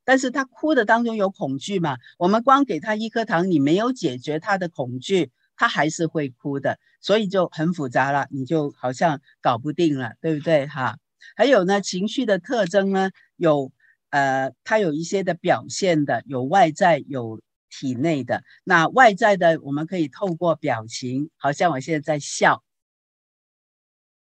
[0.06, 1.98] 但是他哭的当中有恐惧嘛？
[2.18, 5.32] 我们光给他一颗糖，你没有解决他的恐惧。
[5.58, 10.98] 他还是会哭的，所以就很复杂了，你就好像搞不定了，对不对哈？
[11.36, 13.72] 还有呢，情绪的特征呢，有
[14.12, 18.44] 呃，它有一些的表现的，有外在，有体内的。
[18.64, 22.64] 那外在的，我们可以透过表情，好像我现在在笑，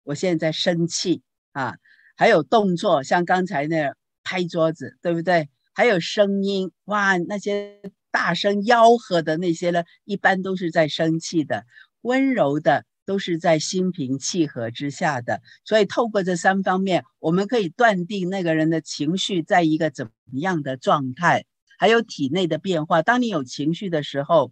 [0.03, 1.21] 我现在在生气
[1.53, 1.77] 啊，
[2.17, 5.49] 还有动作，像刚才那拍桌子，对不对？
[5.73, 7.79] 还有声音，哇，那些。
[8.11, 11.63] 大声吆喝的那些呢，一般都是在生气的；
[12.01, 15.41] 温柔的都是在心平气和之下的。
[15.63, 21.45] 所以透过这三方面，我们可以断定那个人的情绪在一个怎么样的状态，
[21.79, 23.01] 还有体内的变化。
[23.01, 24.51] 当你有情绪的时候，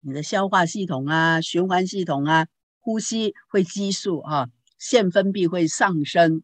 [0.00, 2.46] 你的消化系统啊、循环系统啊、
[2.80, 6.42] 呼吸会激素啊，腺分泌会上升。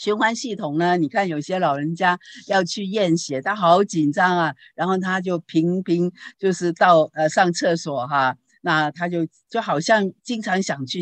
[0.00, 0.96] 循环系统呢？
[0.96, 11.00] 你看有些老人家要去验血，他好紧张啊，然后他就频频就是到呃上厕所哈，那他就就好像经常想去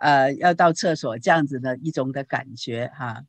[0.00, 3.22] 呃要到厕所这样子的一种的感觉哈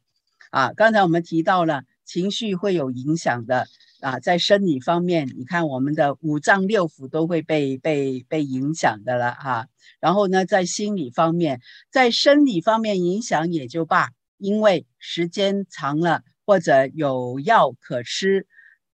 [0.50, 0.74] 啊。
[0.74, 3.68] 刚才我们提到了情绪会有影响的
[4.00, 9.68] 啊，在生理方面，你看我们的五脏六腑都会被被被影响的了哈。
[10.00, 14.10] 然后呢，在心理方面，在生理方面影响也就罢。
[14.42, 18.48] 因为时间长了，或者有药可吃，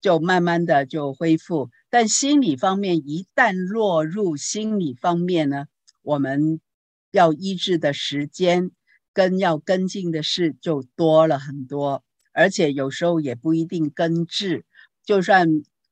[0.01, 1.69] 就慢慢的就恢复。
[1.89, 5.67] 但心理方面一旦落入心理方面呢，
[6.01, 6.59] 我们
[7.11, 8.71] 要医治的时间
[9.13, 12.03] 跟要跟进的事就多了很多，
[12.33, 14.65] 而且有时候也不一定根治。
[15.05, 15.47] 就算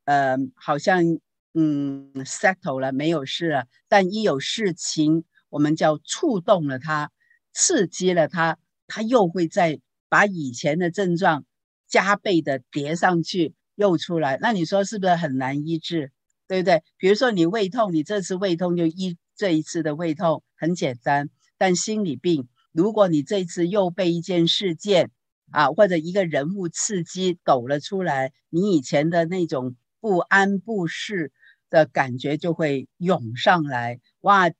[0.05, 1.19] 呃好像
[1.53, 7.11] 嗯 settle 了没有事了，但一有事情，我们叫触动了它，
[7.53, 8.57] 刺激了它。
[8.88, 11.46] 他又会再把以前的症状
[11.88, 14.38] 加倍的叠上去，又出来。
[14.41, 16.12] 那你说是不是很难医治？
[16.48, 16.84] 对不对？
[16.98, 21.30] 比如说你胃痛，你这次胃痛就医这一次的胃痛，很简单。
[21.58, 25.10] 但心理病，如果你这次又被一件事件
[25.52, 31.32] 啊，或者一个人物刺激抖了出来，你以前的那种不安不适
[31.69, 34.52] 的感觉就会涌上来，哇！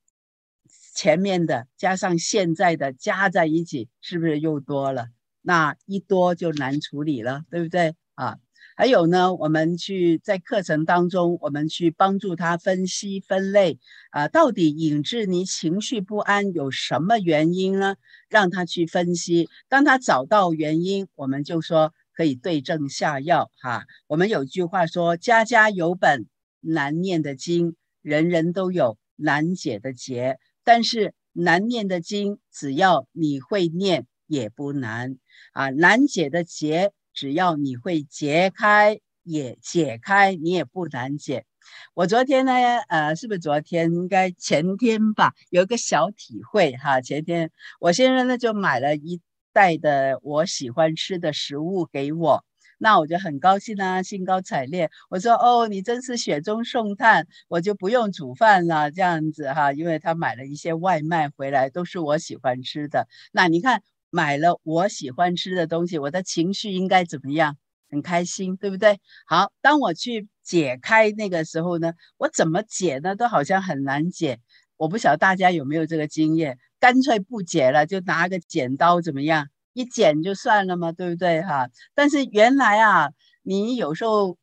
[0.94, 5.08] 前面的加上现在的加在一起，是不是又多了？
[5.42, 8.38] 那一多就难处理了，对不对啊？
[8.76, 13.78] 还有呢，我们去在课程当中，我们去帮助他分析分类
[14.12, 17.96] 啊，到底引致你情绪不安有什么原因呢？
[18.30, 19.48] 让他去分析。
[19.70, 26.26] 当他找到原因，我们就说可以对症下药哈、我们有句话说：“家家有本
[26.62, 35.18] 难念的经，人人都有难解的结。”但是难念的经，只要你会念，也不难
[35.54, 35.70] 啊。
[35.70, 41.46] 难解的结，只要你会解开，也解开，你也不难解。
[41.94, 42.54] 我昨天呢，
[42.88, 43.94] 呃，是不是昨天？
[43.94, 47.02] 应该前天吧，有一个小体会哈。
[47.02, 49.22] 前天我先生呢就买了一
[49.54, 52.44] 袋的我喜欢吃的食物给我。
[52.84, 54.92] 那我就很高兴啊，兴高采烈。
[55.10, 63.08] 我说：“哦，你真是雪中送炭，我就不用煮饭了，这样子哈。”因为他买了一些外卖回来，都是我喜欢吃的。
[63.32, 67.56] 那你看，买了我喜欢吃的东西，我的情绪应该怎么样？
[67.90, 69.00] 很开心，对不对？
[69.26, 73.16] 好，当我去解开那个时候呢，我怎么解呢？
[73.16, 74.40] 都好像很难解。
[74.76, 81.68] 我不晓得大家有没有这个经验，干脆不解了，就拿个剪刀怎么样，一剪就算了嘛，对不对哈？
[81.94, 83.10] 但是原来啊，
[83.44, 84.38] 你有时候。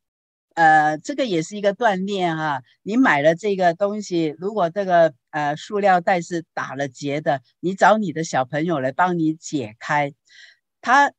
[0.53, 2.61] 呃，这个也是一个锻炼哈。
[2.83, 10.11] 你买了这个东西，如果这个呃塑料袋是打了结的，你找你的小朋友来帮你解开。
[10.81, 11.13] 他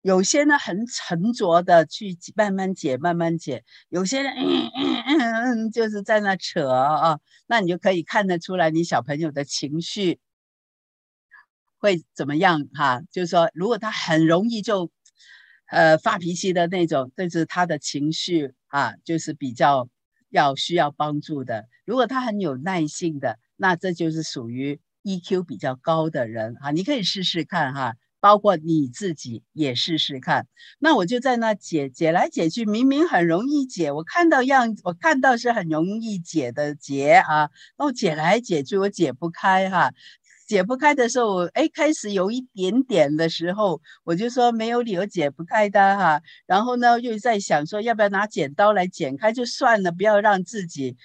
[0.00, 4.70] 有些呢很沉着的去慢慢解，慢慢解；有些人嗯
[5.06, 5.34] 嗯
[5.66, 10.20] 嗯就是在那扯啊，那你就可以看得出来你小朋友的情绪
[11.78, 13.00] 会怎么样哈。
[13.10, 14.90] 就是说，如果他很容易就
[15.70, 18.52] 呃发脾气的那种，就是他的情绪。
[18.70, 19.88] 啊，就是比较
[20.28, 21.64] 要需要帮助的。
[21.86, 26.70] 如果他很有耐性的，那这就是属于 EQ 比较高的人啊。
[26.70, 30.46] 你可以试试看哈，包括你自己也试试看。
[30.78, 37.48] 那我就在那解解来解去，明明很容易解，我看到样，我看到是很容易解的结啊，
[37.78, 39.92] 那我解来解去，我解不开哈。
[40.48, 46.22] 解不开的时候，哎，开始有一点点的时候，我就说没有理由解不开的哈。
[46.46, 50.96] 然后呢，又在想说要不要拿剪刀来剪开就算了，不要让自己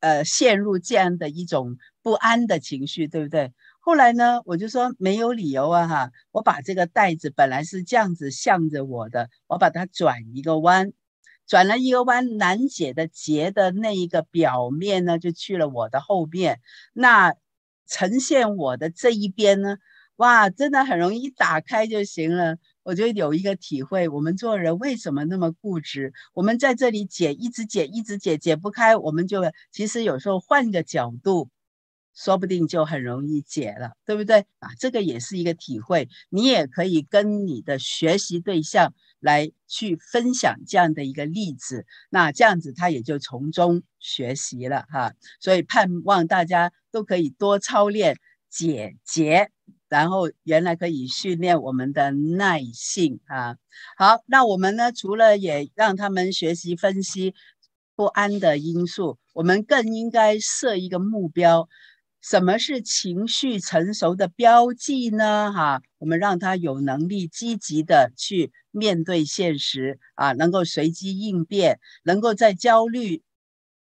[0.00, 3.52] 呃陷入这样的一种不安的情绪，对不对？
[3.78, 10.92] 后来呢，我就说没有理由啊哈，我把这个袋子本来是这样子向着我的，我把它转一个弯，
[11.46, 16.58] 转了一个弯，难解的结的那一个表面呢，就去了我的后面，
[16.92, 17.32] 那。
[17.88, 19.76] 呈现我的这一边呢，
[20.16, 22.56] 哇，真的很容易打开就行了。
[22.82, 26.12] 我就有一个体会，我们做人为什么那么固执？
[26.34, 31.50] 我们在这里解，一直解，一直解，解不开，我们就其实有时候换个角度，
[32.18, 34.40] 说不定就很容易解了，对不对？
[34.58, 36.08] 啊，这个也是一个体会。
[36.30, 45.12] 你也可以跟你的学习对象来去分享这样的一个例子，那这样子他也就从中学习了哈。
[45.38, 48.16] 所以盼望大家都可以多操练
[48.50, 49.52] 解结，
[49.88, 53.56] 然后原来可以训练我们的耐性啊。
[53.96, 57.32] 好，那我们呢，除了也让他们学习分析
[57.94, 61.68] 不安的因素，我们更应该设一个目标。
[62.22, 65.52] 什么是情绪成熟的标记呢？
[65.52, 73.22] 哈，我们让他有能力积极的去面对现实啊，能够随机应变，能够在焦虑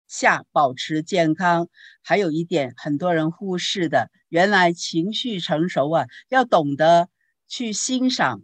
[0.07, 1.67] 下保持健康。
[2.03, 7.09] 还有一点，很多人忽视的，原来情绪成熟啊，要懂得
[7.47, 8.41] 去欣赏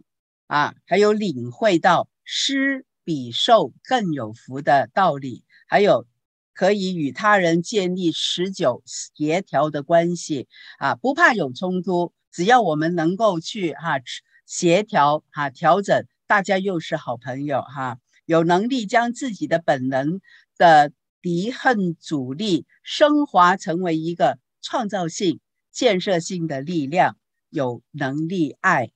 [0.48, 6.04] 啊，还有领会到施比受更有福的道理，还有。
[6.54, 10.46] 可以与他人建立持久协调的关系
[10.78, 14.02] 啊，不怕有冲突，只要我们能够去哈、啊、
[14.46, 20.20] 协调哈、调整，大家又是好朋友哈、有能力将自己的本能
[20.56, 25.40] 的敌恨阻力升华成为一个创造性、
[25.72, 27.18] 建设性的力量，
[27.50, 28.90] 有能力爱。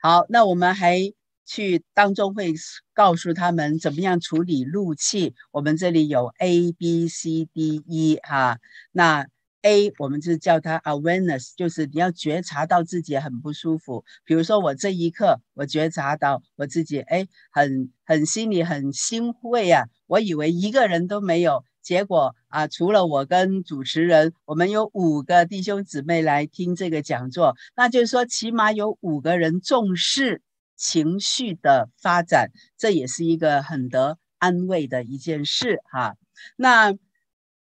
[0.00, 1.14] 好，那我们还。
[1.46, 2.54] 去当中会
[2.92, 5.34] 告诉他们怎么样处理怒气。
[5.50, 8.58] 我们这里有 A B C D E 哈，
[8.92, 9.26] 那
[9.62, 14.04] A 我们就叫它 awareness，就是你要觉察到自己很不舒服。
[14.24, 30.42] 比如说我这一刻，我觉察到我自己哎，很很心里很欣慰啊，我以为一个人都没有，结果啊，除了我跟主持人，我们有五个弟兄姊妹来听这个讲座，那就是说起码有五个人重视。
[30.76, 36.14] 情绪的发展，这也是一个很得安慰的一件事哈。
[36.56, 36.94] 那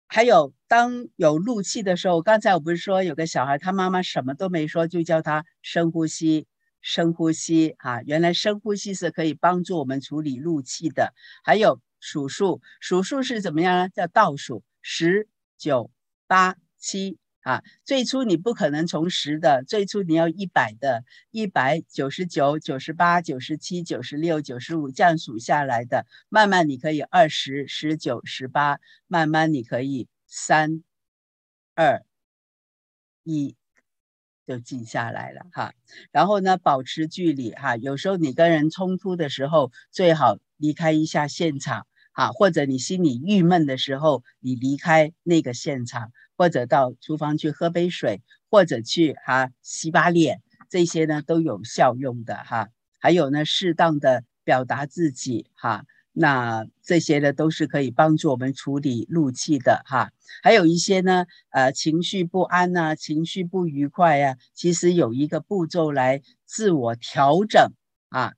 [0.07, 6.47] 还有，当有怒气的时候，刚才我不是说有个小孩，他妈妈什么都没说，就叫他深呼吸，
[6.81, 8.01] 深呼吸啊。
[8.01, 11.13] 原来深呼吸是可以帮助我们处理怒气的。
[11.43, 13.89] 还有数数，数数是怎么样呢？
[13.89, 15.91] 叫倒数，十、九、
[16.27, 17.17] 八、七。
[17.41, 26.05] 啊，最初你不可能从十的，最初你要一百的，一百九十九、九十八、九十七、九十六、九十五这样数下来的。
[26.29, 30.83] 慢慢你可以二十、十九、十八，慢慢你可以三、
[31.73, 32.03] 二、
[33.23, 33.55] 一
[34.45, 35.73] 就记下来了哈。
[36.11, 37.75] 然后呢，保持距离哈。
[37.75, 46.11] 有时候你跟人冲突的时候，最好离开一下现场啊，或者你心里郁闷的时候，你离开那个现场。
[46.37, 50.41] 或者到厨房去喝杯水，或者去哈、洗把脸，
[50.71, 52.69] 这些呢都有效用的哈。
[52.99, 55.83] 还有呢，适当的表达自己哈，
[56.13, 60.09] 那这些呢都是可以帮助我们处理怒气的哈。
[60.41, 67.71] 还有一些呢，呃，情绪不安呐、情绪不愉快呀、其实有一个步骤来自我调整
[68.09, 68.33] 啊，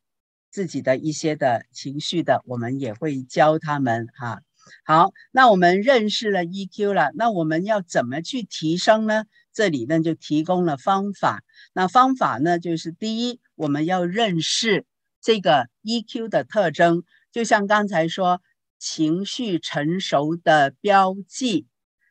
[0.53, 4.39] 自己的一些的情绪的，我们也会教他们哈。
[4.85, 9.25] 好，那我们认识了 EQ 了，那我们要怎么去提升呢？
[9.51, 11.43] 这里呢就提供了方法。
[11.73, 14.85] 那方法呢就是第一，我们要认识
[15.21, 18.39] 这个 EQ 的特征，就像刚才说，
[18.77, 21.65] 情绪成熟的标记，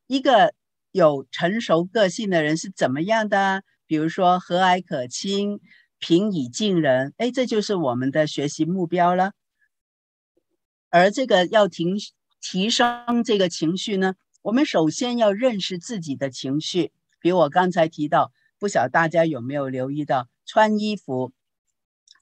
[0.08, 0.52] 一个
[0.90, 3.62] 有成熟个性的人是怎么样的？
[3.86, 5.60] 比如说和蔼可亲、
[6.02, 9.30] 平易近人，哎，这就是我们的学习目标了。
[10.90, 11.94] 而这个要提
[12.40, 16.90] 提升这个情绪呢，我们首先要认识自己的情绪。
[17.20, 21.32] 比如我刚才提到，不晓大家有没有留意到，穿衣服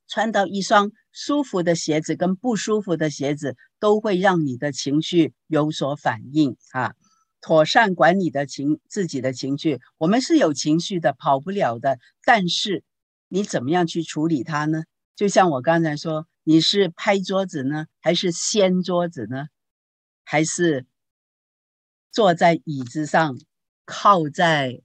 [0.07, 6.93] 穿到一双舒服的鞋子跟不舒服的鞋子，都会让你的情绪有所反应啊。
[7.41, 11.99] 妥善管理的情自己的情绪，我们是有情绪的，跑不了的。
[12.27, 12.85] 但是
[13.33, 14.83] 你怎么样去处理它呢？
[15.15, 19.47] 就像我刚才说，你是拍桌子呢，还是掀桌子呢？
[20.25, 20.85] 还是
[22.11, 23.39] 坐在椅子上，
[23.85, 24.83] 靠在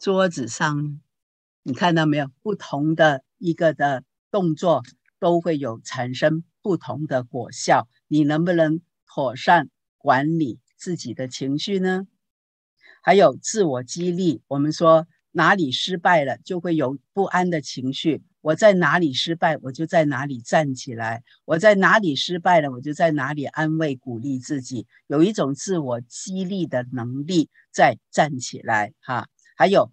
[0.00, 1.00] 桌子上？
[1.62, 2.30] 你看到没有？
[2.42, 4.82] 不同的一个的动作
[5.18, 7.86] 都会有产生不同的果效。
[8.08, 9.68] 你能不能妥善
[9.98, 10.60] 管理？
[10.76, 12.06] 自己的情绪呢？
[13.02, 14.42] 还有自我激励。
[14.48, 15.06] 我们说
[15.36, 18.22] 哪里失败了，就会有不安的情绪。
[18.40, 28.92] 我在哪里失败，我就在哪里站起来；我在哪里失败了，我就在哪里安慰鼓励自己，有一种自我激励的能力再站起来。
[29.00, 29.26] 哈，
[29.56, 29.90] 还有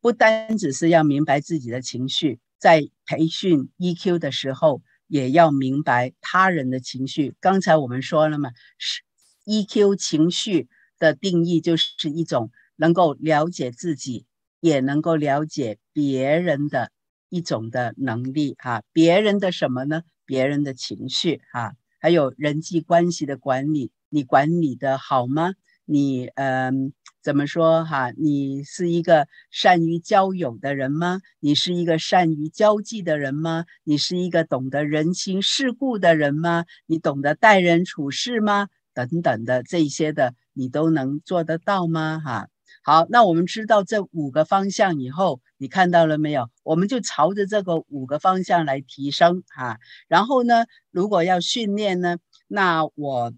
[0.00, 7.34] 不单只是要明白自己的情绪，在培训 EQ 的时候，也要明白他人的情绪。
[7.40, 9.02] 刚才我们说了嘛，是。
[9.44, 10.68] EQ 情绪
[10.98, 14.26] 的定义就是一种能够了解自己，
[14.60, 16.90] 也能够了解别人的
[17.28, 18.82] 一种的能力哈。
[18.92, 20.02] 别人的什么呢？
[20.24, 25.54] 别人的情绪哈，还有人际关系的管理，你管理的好吗？
[25.86, 26.92] 你嗯，
[27.22, 28.10] 怎么说哈？
[28.10, 31.20] 你是一个善于交友的人吗？
[31.40, 33.64] 你是一个善于交际的人吗？
[33.84, 36.66] 你是一个懂得人情世故的人吗？
[36.84, 38.68] 你懂得待人处事吗？
[38.92, 42.20] 等等的这些的，你都能做得到吗？
[42.22, 42.48] 哈，
[42.88, 46.48] 好，那我们知道这五个方向以后，你看到了没有？
[46.62, 49.76] 我们就朝着这个五个方向来提升哈。
[50.08, 52.16] 然后呢，如果要训练呢，
[52.46, 53.34] 那我。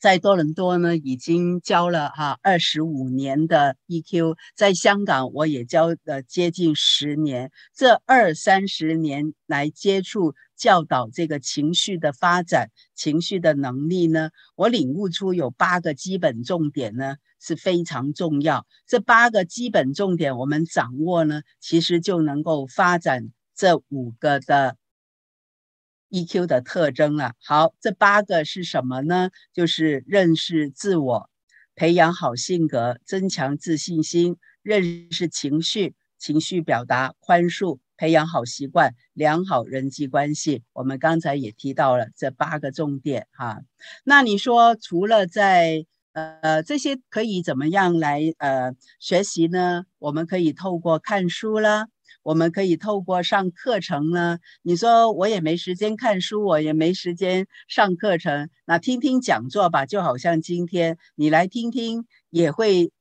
[0.00, 7.52] 在多伦多呢，已经教了哈二十五年的 EQ，在香港我也教了接近十年。
[7.72, 18.66] 这二三十年来接触教导这个情绪的发展、情绪的能力呢，我领悟出有八个基本重点呢是非常重要。
[18.86, 24.76] 这八个基本重点我们掌握呢，其实就能够发展这五个的。
[26.14, 27.32] EQ 的特征了。
[27.42, 29.30] 好，这八个是什么呢？
[29.54, 31.30] 就是认识自我，
[31.74, 40.62] 培养好性格，增强自信心，认识情绪，情绪表达，宽恕，培养好习惯，良好人际关系。
[40.74, 43.62] 我们刚才也提到了这八个重点哈。
[44.04, 49.84] 那你说，除了在呃这些可以怎么样来呃学习呢？
[49.98, 51.88] 我们可以透过看书啦。
[52.22, 62.92] 我们可以透过上课程呢，你说我也没时间看书，我也没时间上课程，那听听讲座吧，就好像今天你来听听，也会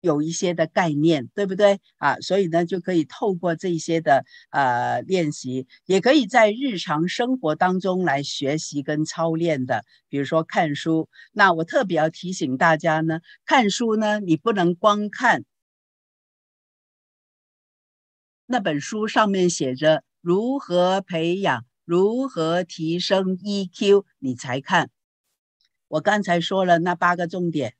[0.00, 2.16] 有一些的概念，对不对啊？
[2.20, 11.08] 所以呢，就可以透过这些的呃练习，也可以在日常生活当中来学习跟操练的，比如说看书。
[11.32, 15.44] 那我特别要提醒大家呢，看书呢，你不能光看。
[18.46, 24.90] 那本书上面写着如何培养、如何提升 EQ，你才看。
[25.88, 27.74] 我刚才说了那八个重点。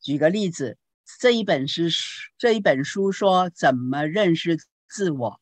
[0.00, 0.78] 举个例子，
[1.18, 1.90] 这一本是
[2.38, 5.40] 这一本书说怎么认识自我，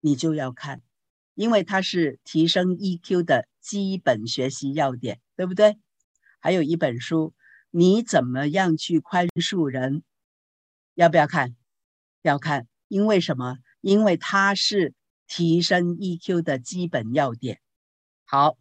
[0.00, 0.82] 你就要看，
[1.34, 5.78] 因为它是提升 EQ 的基本学习要点，对不对？
[6.40, 7.34] 还有一本书，
[7.70, 10.02] 你怎么样去宽恕人，
[10.94, 11.54] 要不要看？
[12.22, 12.66] 要看。
[12.88, 13.56] 因为什么？
[13.80, 14.94] 因为它是
[15.26, 17.60] 提升 EQ 的基本要点。
[18.24, 18.56] 好，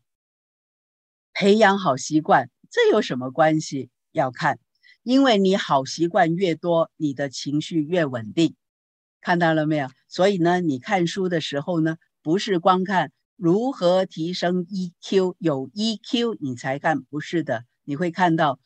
[1.34, 3.90] 培养好习惯，这有什么关系？
[4.12, 4.60] 要看，
[5.04, 8.56] 因为你好习惯越多，你的情绪越稳定。
[9.22, 9.90] 看到了没有？
[10.08, 17.66] 所以呢，你看书的时候呢，不是光看如何提升 EQ，有 EQ 你才看，不是的。
[17.84, 18.60] 你会看到，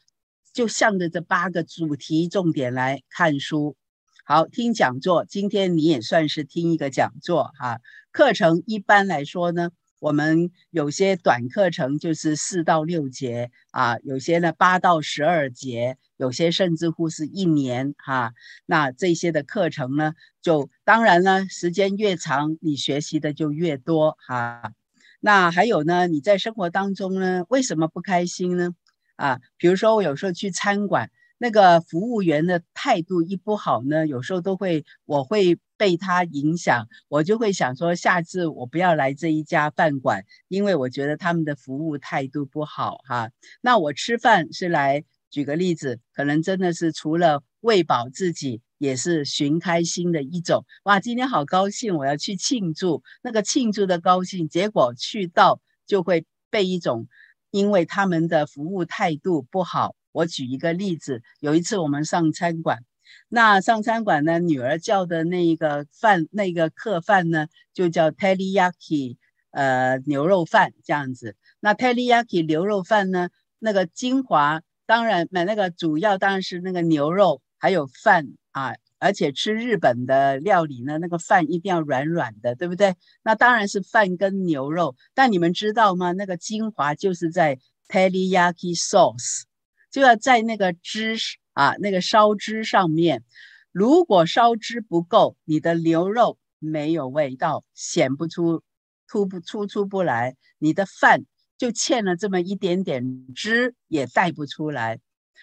[0.54, 3.76] 就向着这八个主题重点来看书。
[4.24, 7.80] 好，听讲座，今天你也算是听一个讲座哈。
[8.12, 18.34] 课程一般来说呢，我们有些短课程就是四到六节啊，有些呢八到十二节，有些甚至乎是一年哈、
[18.66, 24.72] 那这些的课程呢，就当然呢，时间越长，你学习的就越多哈、
[25.20, 28.72] 那还有呢，你在生活当中呢，为什么不开心呢？
[29.16, 31.10] 啊，比如说我有时候去餐馆。
[31.40, 43.30] 那个服务员的态度一不好呢，有时候都会，我会被他影响，我就会想说，下次我不要来这一家饭馆，因为我觉得他们的服务态度不好哈。
[43.62, 50.66] 那我吃饭是来，举个例子，可能真的是除了喂饱自己，也是寻开心的一种。
[50.84, 57.08] 哇，今天好高兴，我要去庆祝，那个庆祝的高兴，结果去到就会被一种，
[57.52, 59.96] 因为他们的服务态度不好。
[60.12, 62.80] 我举一个例子，有一次我们上餐馆，
[63.30, 69.18] 那上餐馆呢，女儿叫的那个饭，那个客饭呢，就叫 teriyaki，
[69.52, 71.36] 呃，牛肉饭这样子。
[71.60, 73.30] 那 teriyaki 牛肉饭呢，
[73.60, 82.96] 那个精华当然，买那个主要当然是那个牛肉，还有饭啊，而且吃日本的料理呢，那个饭一定要软软的，对不对？
[83.24, 86.14] 那当然是饭跟牛肉，但你们知道吗？
[86.14, 89.44] 那个精华就是在 teriyaki sauce。
[89.90, 91.18] 就要在那个汁
[91.58, 93.24] 啊，那个烧汁上面，
[93.72, 98.62] 如果烧汁不够，你的牛肉没有味道，显不出，
[99.08, 101.26] 突不出出不来，你的饭
[101.58, 105.00] 就欠了这么一点点汁，也带不出来。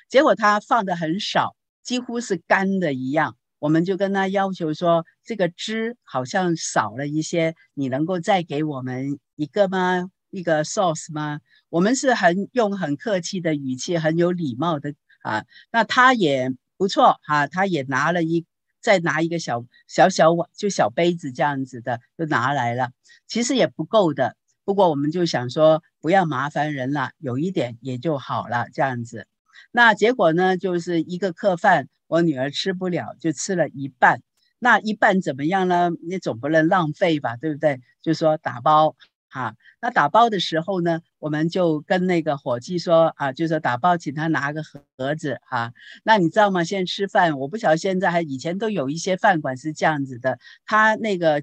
[0.08, 3.36] 结果他放的很少，几乎是干的一样。
[3.58, 10.10] 我们就跟他要求说，这个汁好像少了一些，你能够再给我们一个吗？
[10.30, 11.40] 一个 sauce 吗？
[11.70, 14.94] 我们是很用很客气的语气，很有礼貌的
[15.24, 15.44] 啊。
[15.72, 18.46] 那他也不错哈、啊，他也拿了一
[18.80, 22.90] 再拿一个小小小碗，就小杯子这样子的就拿来了。
[23.26, 29.26] 其实也不够的，不过我们就想说不要麻烦人了，有一点也就好了这样子。
[29.72, 34.20] 那结果呢，就是一个客饭，我女儿吃不了，就吃了一半。
[34.58, 35.90] 那一半怎么样呢？
[36.06, 37.80] 你总不能浪费吧，对不对？
[38.02, 38.94] 就说打包。
[39.34, 45.72] 啊，那打包的时候呢，我们就跟那个伙计说啊，就说打包，请他拿个盒子啊。
[46.04, 46.62] 那你知道吗？
[46.62, 51.42] 现在吃饭，我不晓得现在还以前都有一些饭馆是这样子的，他那个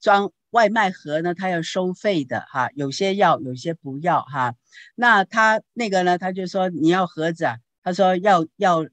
[0.00, 4.54] 装外卖盒呢，他要收费的哈、有些要，有些不要哈、
[4.94, 8.86] 那他那个呢，他就说你要盒子啊，他说要要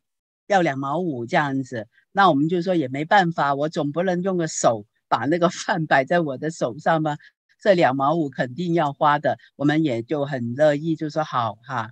[0.47, 1.87] 要两毛五这样子。
[2.11, 7.17] 那我们就说也没办法，我总不能用个手把那个饭摆在我的手上吧。
[7.61, 11.89] 这两毛五肯定要花的，我们也就很乐意，就说好哈。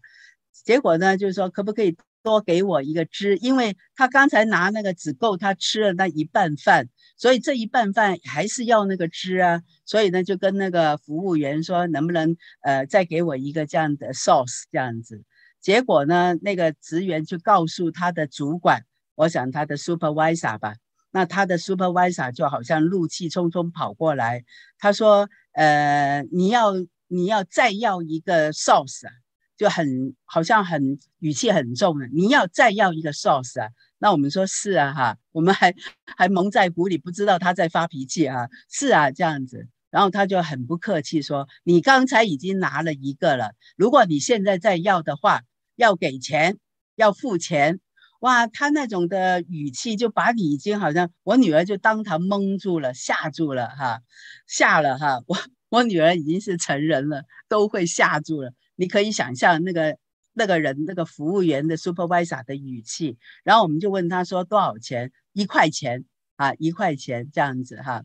[0.64, 3.38] 结果呢，就是说可不可以多给我一个汁？
[3.38, 9.62] 因为他刚才拿那个只够他吃了那一半饭，所以这一半饭还是要那个汁啊。
[9.86, 15.24] 所以呢，就跟那个服务员说，能不能呃再给我一个这样的 sauce 这样子？
[15.62, 18.84] 结果呢，那个职员就告诉他的主管，
[19.16, 20.76] 我想他的 supervisor 吧。
[21.12, 24.44] 那他的 supervisor 就好像怒气冲冲跑过来，
[24.78, 26.74] 他说：“呃，你要
[27.08, 29.12] 你要再要一个 sauce 啊，
[29.58, 35.74] 就很好像很语气很重的，你要再要一个 sauce 啊。”那我们说是啊，哈，我们还
[36.18, 39.68] 还蒙在鼓里，不知道他在发脾气啊，是啊，这样子。
[39.90, 45.42] 然后他就很不客气说：“你刚才已经拿了一个了，如果你现在再要的话，
[45.76, 46.58] 要给钱，
[46.96, 47.80] 要付钱。”
[48.22, 54.02] 哇，他那种的语气就把你已经好像我女儿就当场蒙住了，吓住了哈，
[54.48, 55.22] 吓了哈。
[55.28, 55.38] 我
[55.70, 58.52] 我女儿已经是成人了，都会吓住了。
[58.76, 59.98] 你可以想象那个
[60.34, 63.18] 那个人那个服务员的 supervisor 的语气。
[63.44, 65.12] 然后我们就问他说多少钱？
[65.34, 66.06] 一块钱
[66.38, 68.04] 啊，一块钱这样子哈。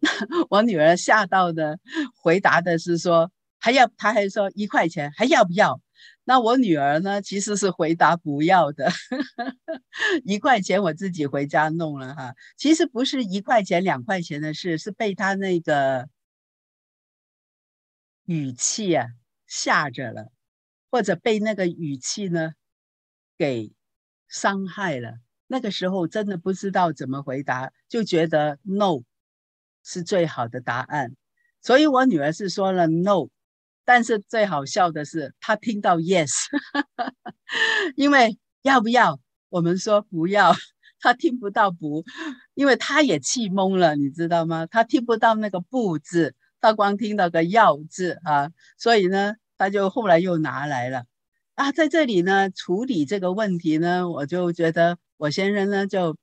[0.00, 0.10] 那
[0.50, 1.78] 我女儿吓到的
[2.16, 5.80] 回答的是说还要，他还说一块钱还要不要？
[6.28, 8.90] 那我女儿呢，其实是回答不要的，
[10.26, 12.34] 一块钱我自己回家弄了哈。
[12.58, 16.06] 其实不是一块钱两块钱的事，是被他那个
[18.26, 19.06] 语气啊
[19.46, 20.30] 吓着了，
[20.90, 22.50] 或者被那个语气呢
[23.38, 23.72] 给
[24.28, 25.14] 伤害了。
[25.46, 29.00] 那个时候真的不知道怎么回答，就觉得 no
[29.82, 31.16] 是最好的答案。
[31.62, 33.28] 所以我女儿是说了 no。
[33.88, 36.30] 但是最好笑的是，他听到 yes，
[37.96, 39.18] 因为要不要？
[39.48, 40.52] 我们说不要，
[41.00, 42.04] 他听不到不，
[42.52, 44.66] 因为他也气懵了，你知道吗？
[44.66, 51.04] 他听不到那个不字，他光听到个要字啊，所以呢，他就后来又拿来了
[51.54, 56.14] 啊，在这里呢处理这个问题呢，我就觉得我先生呢就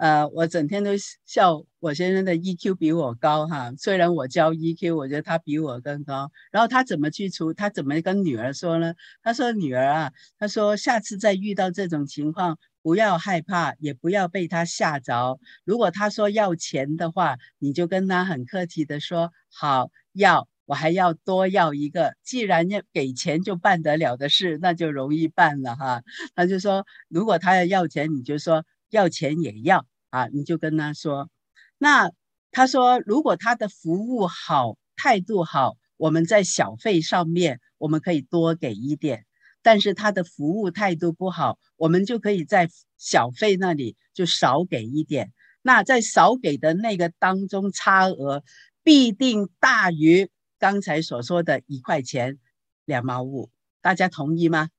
[0.00, 0.92] 呃，我整天都
[1.26, 6.30] 笑我先生的 EQ 比我高哈，虽然我教 EQ，我觉得他比我更高。
[6.50, 7.52] 然后他怎么去除？
[7.52, 8.94] 他怎么跟女儿说呢？
[9.22, 15.38] 他说：“女儿啊，他说下次再遇到这种情况，不要害怕，也不要被他吓着。
[15.66, 22.14] 如果他说要钱的话，你就跟他很客气的说，好，要，我还要多要一个。
[22.22, 26.00] 既然要给钱就办得了的事，那就容易办了哈。”
[26.34, 31.30] 他就说：“如果他要要钱，你就说。”要钱也要啊，你就跟他说。
[31.78, 32.10] 那
[32.52, 39.24] 他说，如果他的服务好，态度好，我们在小费上面我们可以多给一点。
[39.62, 45.32] 但是他的服务态度不好，我们就可以在小费那里就少给一点。
[45.62, 48.42] 那在少给的那个当中，差额
[48.82, 52.38] 必定大于刚才所说的一块钱
[52.84, 53.50] 两毛五。
[53.80, 54.70] 大家同意吗？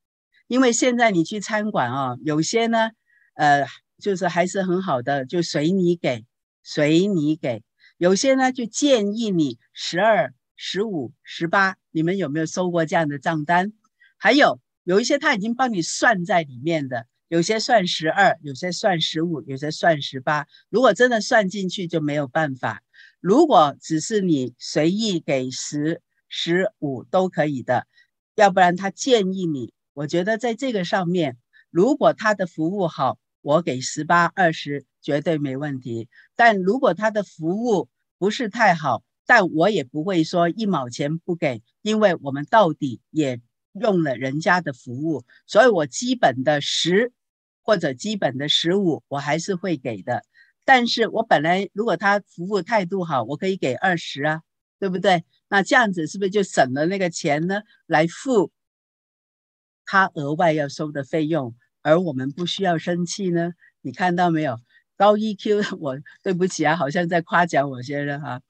[0.48, 2.90] 因为现在你去餐馆啊，有些呢，
[3.36, 3.66] 呃。
[4.02, 6.26] 就是还是很好的，就随你给，
[6.64, 7.64] 随你给。
[7.98, 13.72] 有些呢就建议你十二、十五、十八，你们有没有收过这样的账单？
[14.18, 20.48] 还有有一些他已经帮你算在里面的，有些算十二，有些算十五，有些算十八。
[20.70, 22.82] 如果真的算进去就没有办法。
[23.20, 27.86] 如果只是你随意给十、十五都可以的，
[28.36, 31.38] 要不然他建议你，我觉得在这个上面，
[31.70, 33.20] 如果他的服务好。
[33.42, 43.42] 我给十八二十绝对没问题，但如果他的服务不是太好，但我也不会说一毛钱不给，因为我们到底也
[43.74, 47.12] 用了人家的服务，所以我基本的十
[47.64, 50.24] 或者基本的十五我还是会给的。
[50.64, 54.42] 但是我本来如果他服务态度好，我可以给二十啊，
[54.80, 55.24] 对不对？
[55.48, 57.62] 那这样子是不是就省了那个钱呢？
[57.88, 58.52] 来付
[59.86, 61.56] 他额外要收的费用？
[61.82, 63.52] 而我们不需要生气呢？
[63.82, 64.58] 你看到没有？
[64.98, 68.42] 高 EQ，我对不起啊，好像在夸奖我先生哈。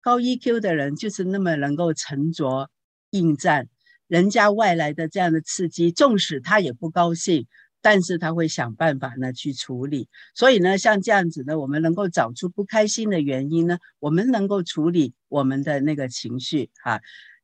[0.00, 2.70] 高 EQ 的人就是那么能够沉着
[3.10, 3.68] 应战，
[4.06, 7.46] 人家外来的这样的刺激，纵使他也不高兴，
[7.82, 10.08] 但是他会想办法呢去处理。
[10.34, 17.00] 所以呢，像这样子呢，我们能够找出不开心的原因呢，我们能够处理我们的那个情绪哈。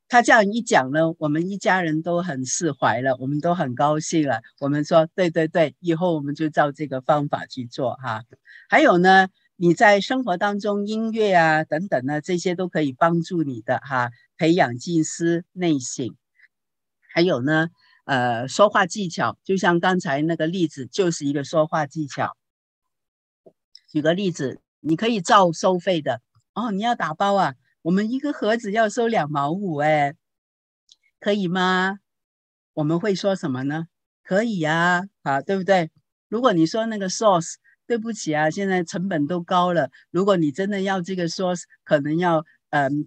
[0.08, 4.42] 他这样一讲呢，我们一家人都很释怀了，我们都很高兴了。
[4.60, 8.22] 我们说，对对对，以后我们就照这个方法去做哈。
[8.68, 16.14] 还有呢，你在生活当中音乐啊等等呢，这些都可以帮助你的哈，培养静思内省。
[17.12, 17.68] 还有呢，
[18.04, 22.36] 呃，说话技巧，就像刚才那个例子，就是一个说话技巧。
[23.90, 26.20] 举个例子，你可以照收费的
[26.54, 27.54] 哦，你要打包啊。
[27.84, 30.14] 我们一个盒子要收两毛五，哎，
[31.20, 31.98] 可以吗？
[32.72, 33.88] 我们会说什么呢？
[34.22, 35.90] 可以呀，啊，对不对？
[36.28, 37.56] 如果你说那个 sauce，
[37.86, 39.90] 对不起啊，现在成本都高了。
[40.10, 43.06] 如果你真的要这个 sauce，可能要，嗯，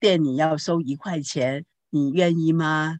[0.00, 2.96] 店里要收一块钱，你愿意吗？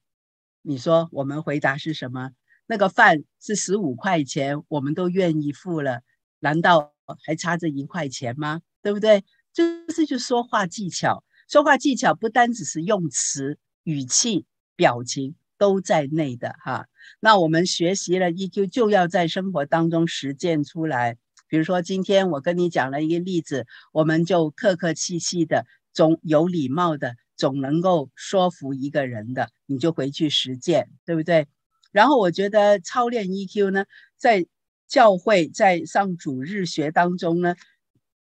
[0.61, 2.33] 你说，我们回答是什么？
[2.67, 6.03] 那个饭是十五块钱，我们都愿意付了，
[6.41, 6.93] 难道
[7.25, 8.61] 还差这一块钱吗？
[8.83, 9.25] 对不对？
[9.57, 14.45] 就是就说话技巧，说话技巧不单只是用词、语气、
[14.77, 16.85] 表情都在内的哈。
[17.21, 21.17] 那我们学习了 EQ，就要在生活当中实践出来。
[21.49, 31.47] 比如说今天我跟你讲了一个例子，我们就客客气气的，总有礼貌的，总能够说服一个人的，你就回去实践，对不对？
[31.93, 33.87] 然后我觉得操练 EQ 呢，
[34.19, 34.47] 在
[34.87, 37.55] 教会，在上主日学当中呢。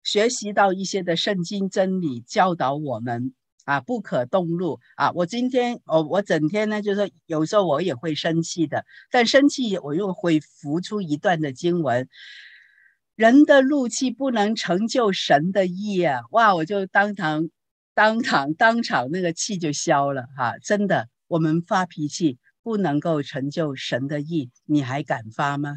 [0.02, 3.34] 学习到一些的圣经真理，教导我们
[3.64, 5.10] 啊，不可动怒啊。
[5.12, 12.08] 我今天我我整天呢，就是说有时候我也会生气的，但生气我又会浮出一段的经文：
[13.14, 16.20] 人的怒气不能成就神的意啊！
[16.30, 17.50] 哇，我就当场
[17.94, 25.76] 当场当场那个气就消了哈、真的，我们发脾气不能够成就神的意，你还敢发吗？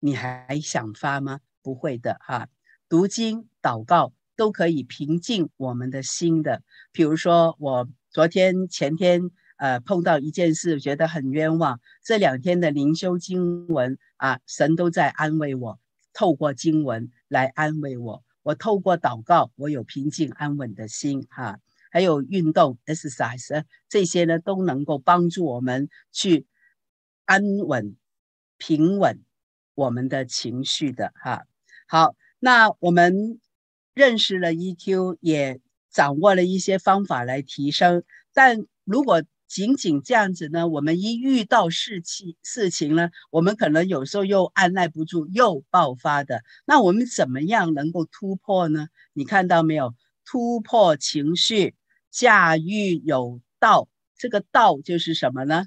[0.00, 1.38] 你还想发吗？
[1.62, 2.48] 不会的哈。
[2.88, 6.62] 读经、祷告都可以平静我们的心的。
[6.92, 11.80] 比如说，我昨天、前天，呃，碰到一件事，觉得很冤枉。
[12.02, 15.78] 这两天的灵修经文啊，神都在安慰我，
[16.12, 18.24] 透过经文来安慰我。
[18.42, 21.58] 我透过祷告，我有平静安稳的心哈。
[21.90, 26.46] 还有运动 exercise 这些呢，都能够帮助我们去
[27.26, 27.96] 安稳、
[28.56, 29.22] 平稳
[29.74, 31.44] 我们的情绪的哈。
[31.86, 32.14] 好。
[32.42, 33.38] 那我们
[34.00, 38.02] 认识了 EQ，也掌握了一些方法来提升。
[38.32, 46.42] 但如果仅仅这样子呢，我们一遇到事情事情呢，我们可能有时候又按捺不住，又爆发的。
[46.64, 48.88] 那我们怎么样能够突破呢？
[49.12, 49.92] 你看到没有？
[50.24, 51.74] 突破情绪，
[52.10, 53.86] 驾驭有道。
[54.16, 55.66] 这个道就是什么呢？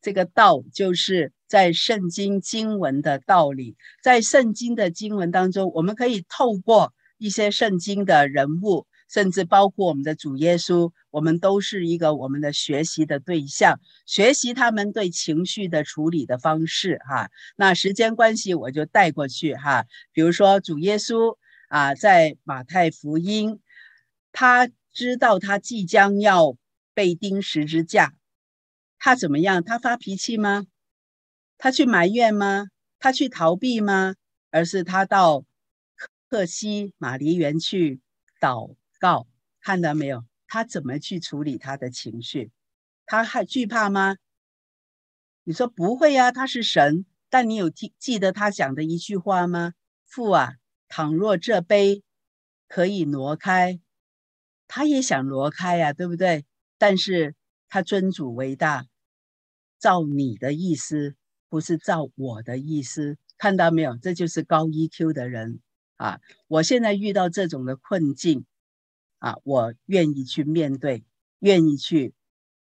[0.00, 17.30] 这个道就是在圣经经文的道理，在圣经的经文当中，我们可以透过一些圣经的人物，甚至包括我们的主耶稣，我们都是一个我们的学习的对象，学习他们对情绪的处理的方式哈。
[17.56, 19.84] 那时间关系，我就带过去哈。
[20.12, 21.36] 比如说主耶稣
[21.68, 23.60] 啊，在马太福音，
[24.32, 26.56] 他知道他即将要
[26.94, 28.14] 被钉十字架。
[28.98, 29.62] 他怎么样？
[29.62, 30.64] 他发脾气吗？
[31.58, 32.66] 他去埋怨吗？
[32.98, 34.14] 他去逃避吗？
[34.50, 35.44] 而是他到
[36.28, 38.00] 赫西马尼园去
[38.40, 39.26] 祷告，
[39.60, 40.24] 看到没有？
[40.48, 42.50] 他怎么去处理他的情绪？
[43.06, 44.16] 他还惧怕吗？
[45.44, 47.06] 你说不会呀，他是神。
[47.28, 49.72] 但你有记记得他讲的一句话吗？
[50.06, 50.54] 父啊，
[50.88, 52.02] 倘若这杯
[52.68, 53.80] 可以挪开，
[54.68, 56.44] 他也想挪开呀，对不对？
[56.78, 57.34] 但是。
[57.68, 58.86] 他尊主为大，
[59.80, 61.16] 照你的意思，
[61.48, 63.96] 不是照我的意思，看到没有？
[63.96, 65.60] 这就是高 EQ 的人
[65.96, 66.20] 啊！
[66.48, 68.44] 我现在遇到这种的困境
[69.18, 71.04] 啊，我愿意去面对，
[71.40, 72.14] 愿意去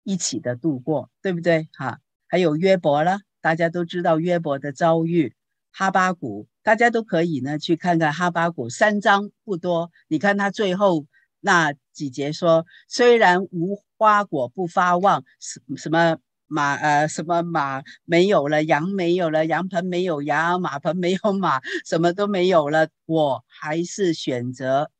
[0.02, 1.68] 一起的度过，对不对？
[1.72, 5.34] 哈、还有约伯了，大家都知道约伯的遭遇，
[5.72, 11.06] 哈巴谷，大家都可以呢去看看哈巴谷三章不多，你看他最后
[11.40, 13.82] 那几节说，虽然无。
[14.00, 16.16] 花果不发旺，什什么
[16.52, 24.90] 马呃什么马没有了，羊没有了，羊棚没有羊，马棚没有马，什么都没有了，我还是选择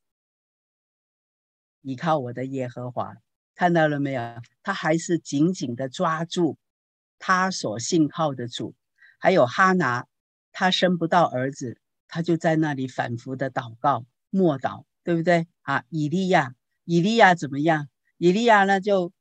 [1.83, 3.15] 依靠我的耶和华。
[3.57, 4.23] 看到了没有？
[4.63, 6.57] 他还是紧紧的抓住
[7.19, 8.75] 他所信靠的主。
[9.19, 10.07] 还有哈拿，
[10.53, 15.49] 他生不到儿子，他就在那里反复的祷告默祷，对不对？
[15.63, 17.89] 啊，以利亚，以利亚怎么样？
[18.19, 19.13] 以利亚呢，就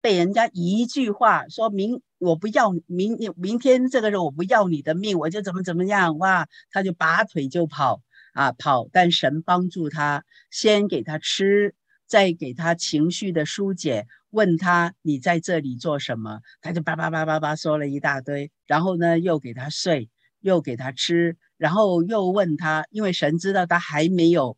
[0.00, 8.00] 被人家一句话说明，我不要明明天这个人我不要你的命，我就怎么怎么样哇，他就拔腿就跑
[8.34, 11.74] 啊跑，但神帮助他，先给他吃，
[12.06, 24.56] 再给他情绪的疏解，问他你在这里做什么，他就叭叭叭叭叭说了一大堆，然后呢又给他睡，又给他吃，然后又问他，因为神知道他还没有。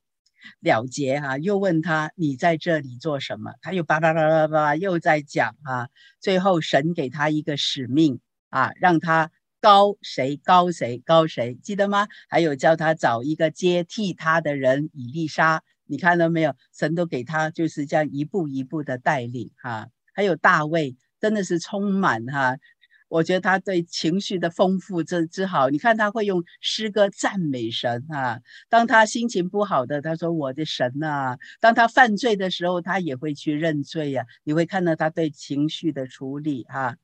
[0.60, 3.52] 了结哈、又问他你在这里做什么？
[3.62, 5.88] 他又叭叭叭叭叭又在讲啊。
[6.20, 9.30] 最后神给他一个使命啊，让他
[9.60, 12.08] 膏谁膏谁膏谁，记得吗？
[12.28, 16.54] 还有叫他找一个接替他的人以丽莎，你看到没有？
[16.72, 22.56] 神都给他就是这样一步一步的带领哈、还有大卫，真的是充满哈。
[23.10, 28.40] 我觉得他对情绪的丰富之之好，你看他会用诗歌赞美神啊。
[28.68, 31.36] 当他心情不好的，他说我的神呐。
[31.60, 34.24] 当他犯罪的时候，他也会去认罪呀。
[34.44, 36.96] 你会看到他对情绪的处理哈。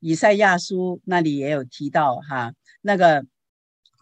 [0.00, 3.26] 以赛亚书那里也有提到哈，那个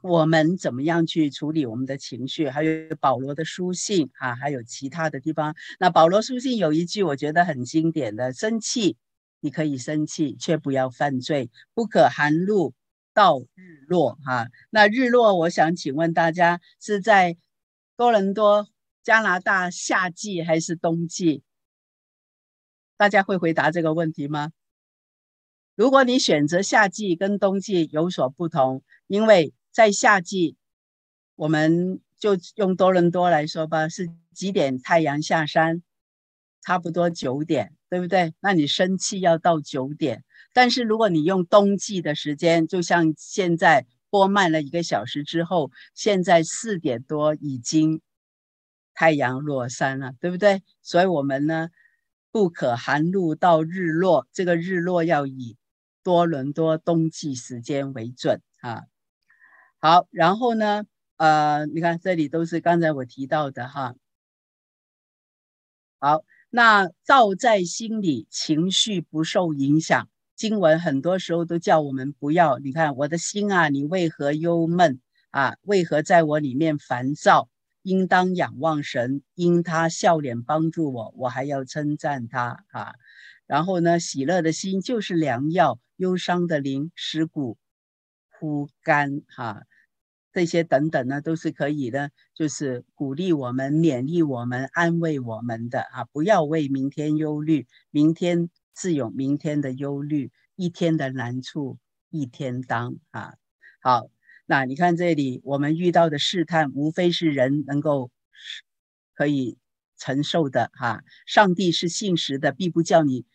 [0.02, 5.56] 我们怎么样去处理我们的情绪，还有保罗的书信哈，还有其他的地方。
[5.80, 8.96] 那保罗书信有一句我觉得很经典的，生气。
[9.40, 11.50] 你可以生气，却不要犯罪。
[11.74, 12.74] 不可含露
[13.12, 14.48] 到日落，哈。
[14.70, 17.36] 那日落，我想请问大家，是在
[17.96, 18.68] 多伦多、
[19.02, 21.42] 加拿大夏季还是冬季？
[22.96, 24.52] 大家会回答这个问题吗？
[25.74, 30.56] 如果你选择夏季，跟冬季有所不同，因为在夏季，
[31.36, 35.82] 我们就用多伦多来说吧，是几点太阳下山？
[36.60, 37.74] 差不多九点。
[37.90, 38.32] 对不对？
[38.40, 40.24] 那你生气要到九点，
[40.54, 48.00] 但是如果你用冬季的时间，就像现在播慢了一个小时之后，现在四点多已经
[48.94, 50.62] 太阳落山了，对不对？
[50.82, 51.68] 所以我们呢，
[52.30, 55.56] 不可含怒到日落，这个日落要以
[56.04, 58.82] 多伦多冬季时间为准啊。
[59.80, 60.84] 好，然后呢，
[61.16, 63.94] 呃，你看这里都是刚才我提到的哈。
[66.00, 66.24] 好。
[66.50, 70.08] 那道在心里，情绪不受影响。
[70.34, 72.58] 经文很多时候都叫我们不要。
[72.58, 75.54] 你看，我的心啊，你为何忧闷啊？
[75.62, 77.48] 为何在我里面烦躁？
[77.82, 82.94] 应当仰望神，因他笑脸帮助我，我还要称赞他啊。
[83.46, 87.58] 然后呢，喜乐的心就是良药，忧伤的灵使骨
[88.38, 89.62] 枯干哈。
[90.32, 96.04] 这些等等呢，都是可以的，就是鼓励我们、勉励我们、安慰我们的啊！
[96.12, 101.78] 不要为明天忧虑，明天自有明天的忧虑，一天的难处
[102.10, 103.34] 一天当啊。
[103.82, 104.08] 好，
[104.46, 108.10] 那你看这里我们遇到的试探，无非是人能够
[109.14, 109.58] 可以
[109.98, 113.26] 承受的哈、上帝是信实的，必不叫你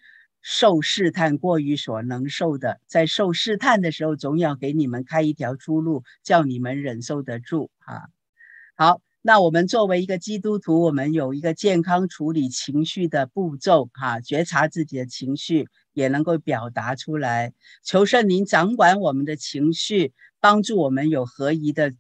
[0.48, 8.04] 受试探过于所能受的，在受试探的时候，总要给你们开一条出路，叫你们忍受得住啊。
[8.76, 9.02] 好。
[9.28, 17.52] 那我们作为一个基督徒，我们有一个健康处理情绪的步骤，哈，觉察自己的情绪，也能够表达出来。
[17.82, 21.92] 求圣灵掌管我们的情绪，帮助我们有合宜的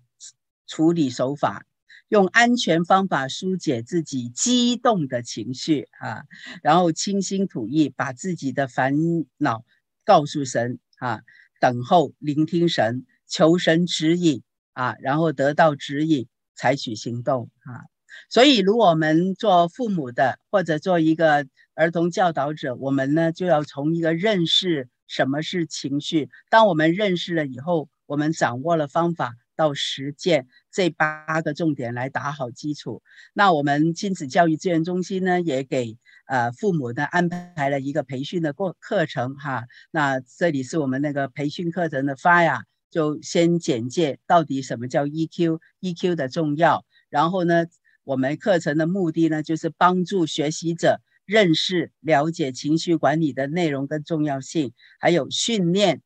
[0.67, 1.65] 处理手法，
[2.07, 6.23] 用安全方法疏解自己激动的情绪，啊，
[6.63, 8.93] 然后清心吐意，把自己的烦
[9.37, 9.63] 恼
[10.03, 11.21] 告诉神，啊，
[11.59, 14.43] 等候聆听神，求神指引，
[14.73, 16.27] 啊，然后得到指引。
[16.57, 17.83] 采取行动啊，
[18.29, 26.29] 所以如果我们做父母的或者做一个儿童教导者，我们呢就要从一个认识什么是情绪。
[26.49, 33.01] 当我们认识了以后，我们掌握了方法到实践这八个重点来打好基础。
[33.33, 35.97] 那我们亲子教育资源中心呢，也给
[36.27, 39.65] 呃父母呢安排了一个培训的过课程哈。
[39.91, 42.63] 那这里是我们那个培训课程的发呀。
[42.91, 46.85] 就先简介到底什么叫 EQ，EQ 的重要。
[47.09, 47.65] 然后呢，
[48.05, 56.03] 我们课程的目的呢，就是帮助学习者认识、了解情绪管理的内容跟重要性，还有训练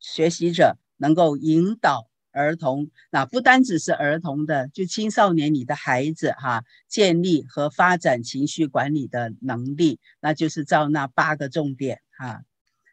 [0.00, 12.42] 学习者能够引导儿童，那不单只是儿童的，就青少年你的孩子哈，建立和发展情绪管理的能力，那就是照那八个重点哈。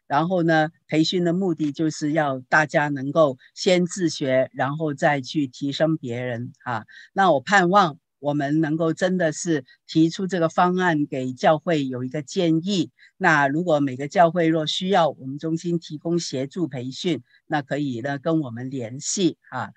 [0.06, 6.84] 然后呢，培训的目的就是要大家能够先自学，然后再去提升别人哈。
[7.12, 12.90] 那我盼望我们能够真的是提出这个方案给教会有一个建议。
[13.16, 19.70] 那如果每个教会若需要我们中心提供协助培训，那可以呢跟我们联系啊。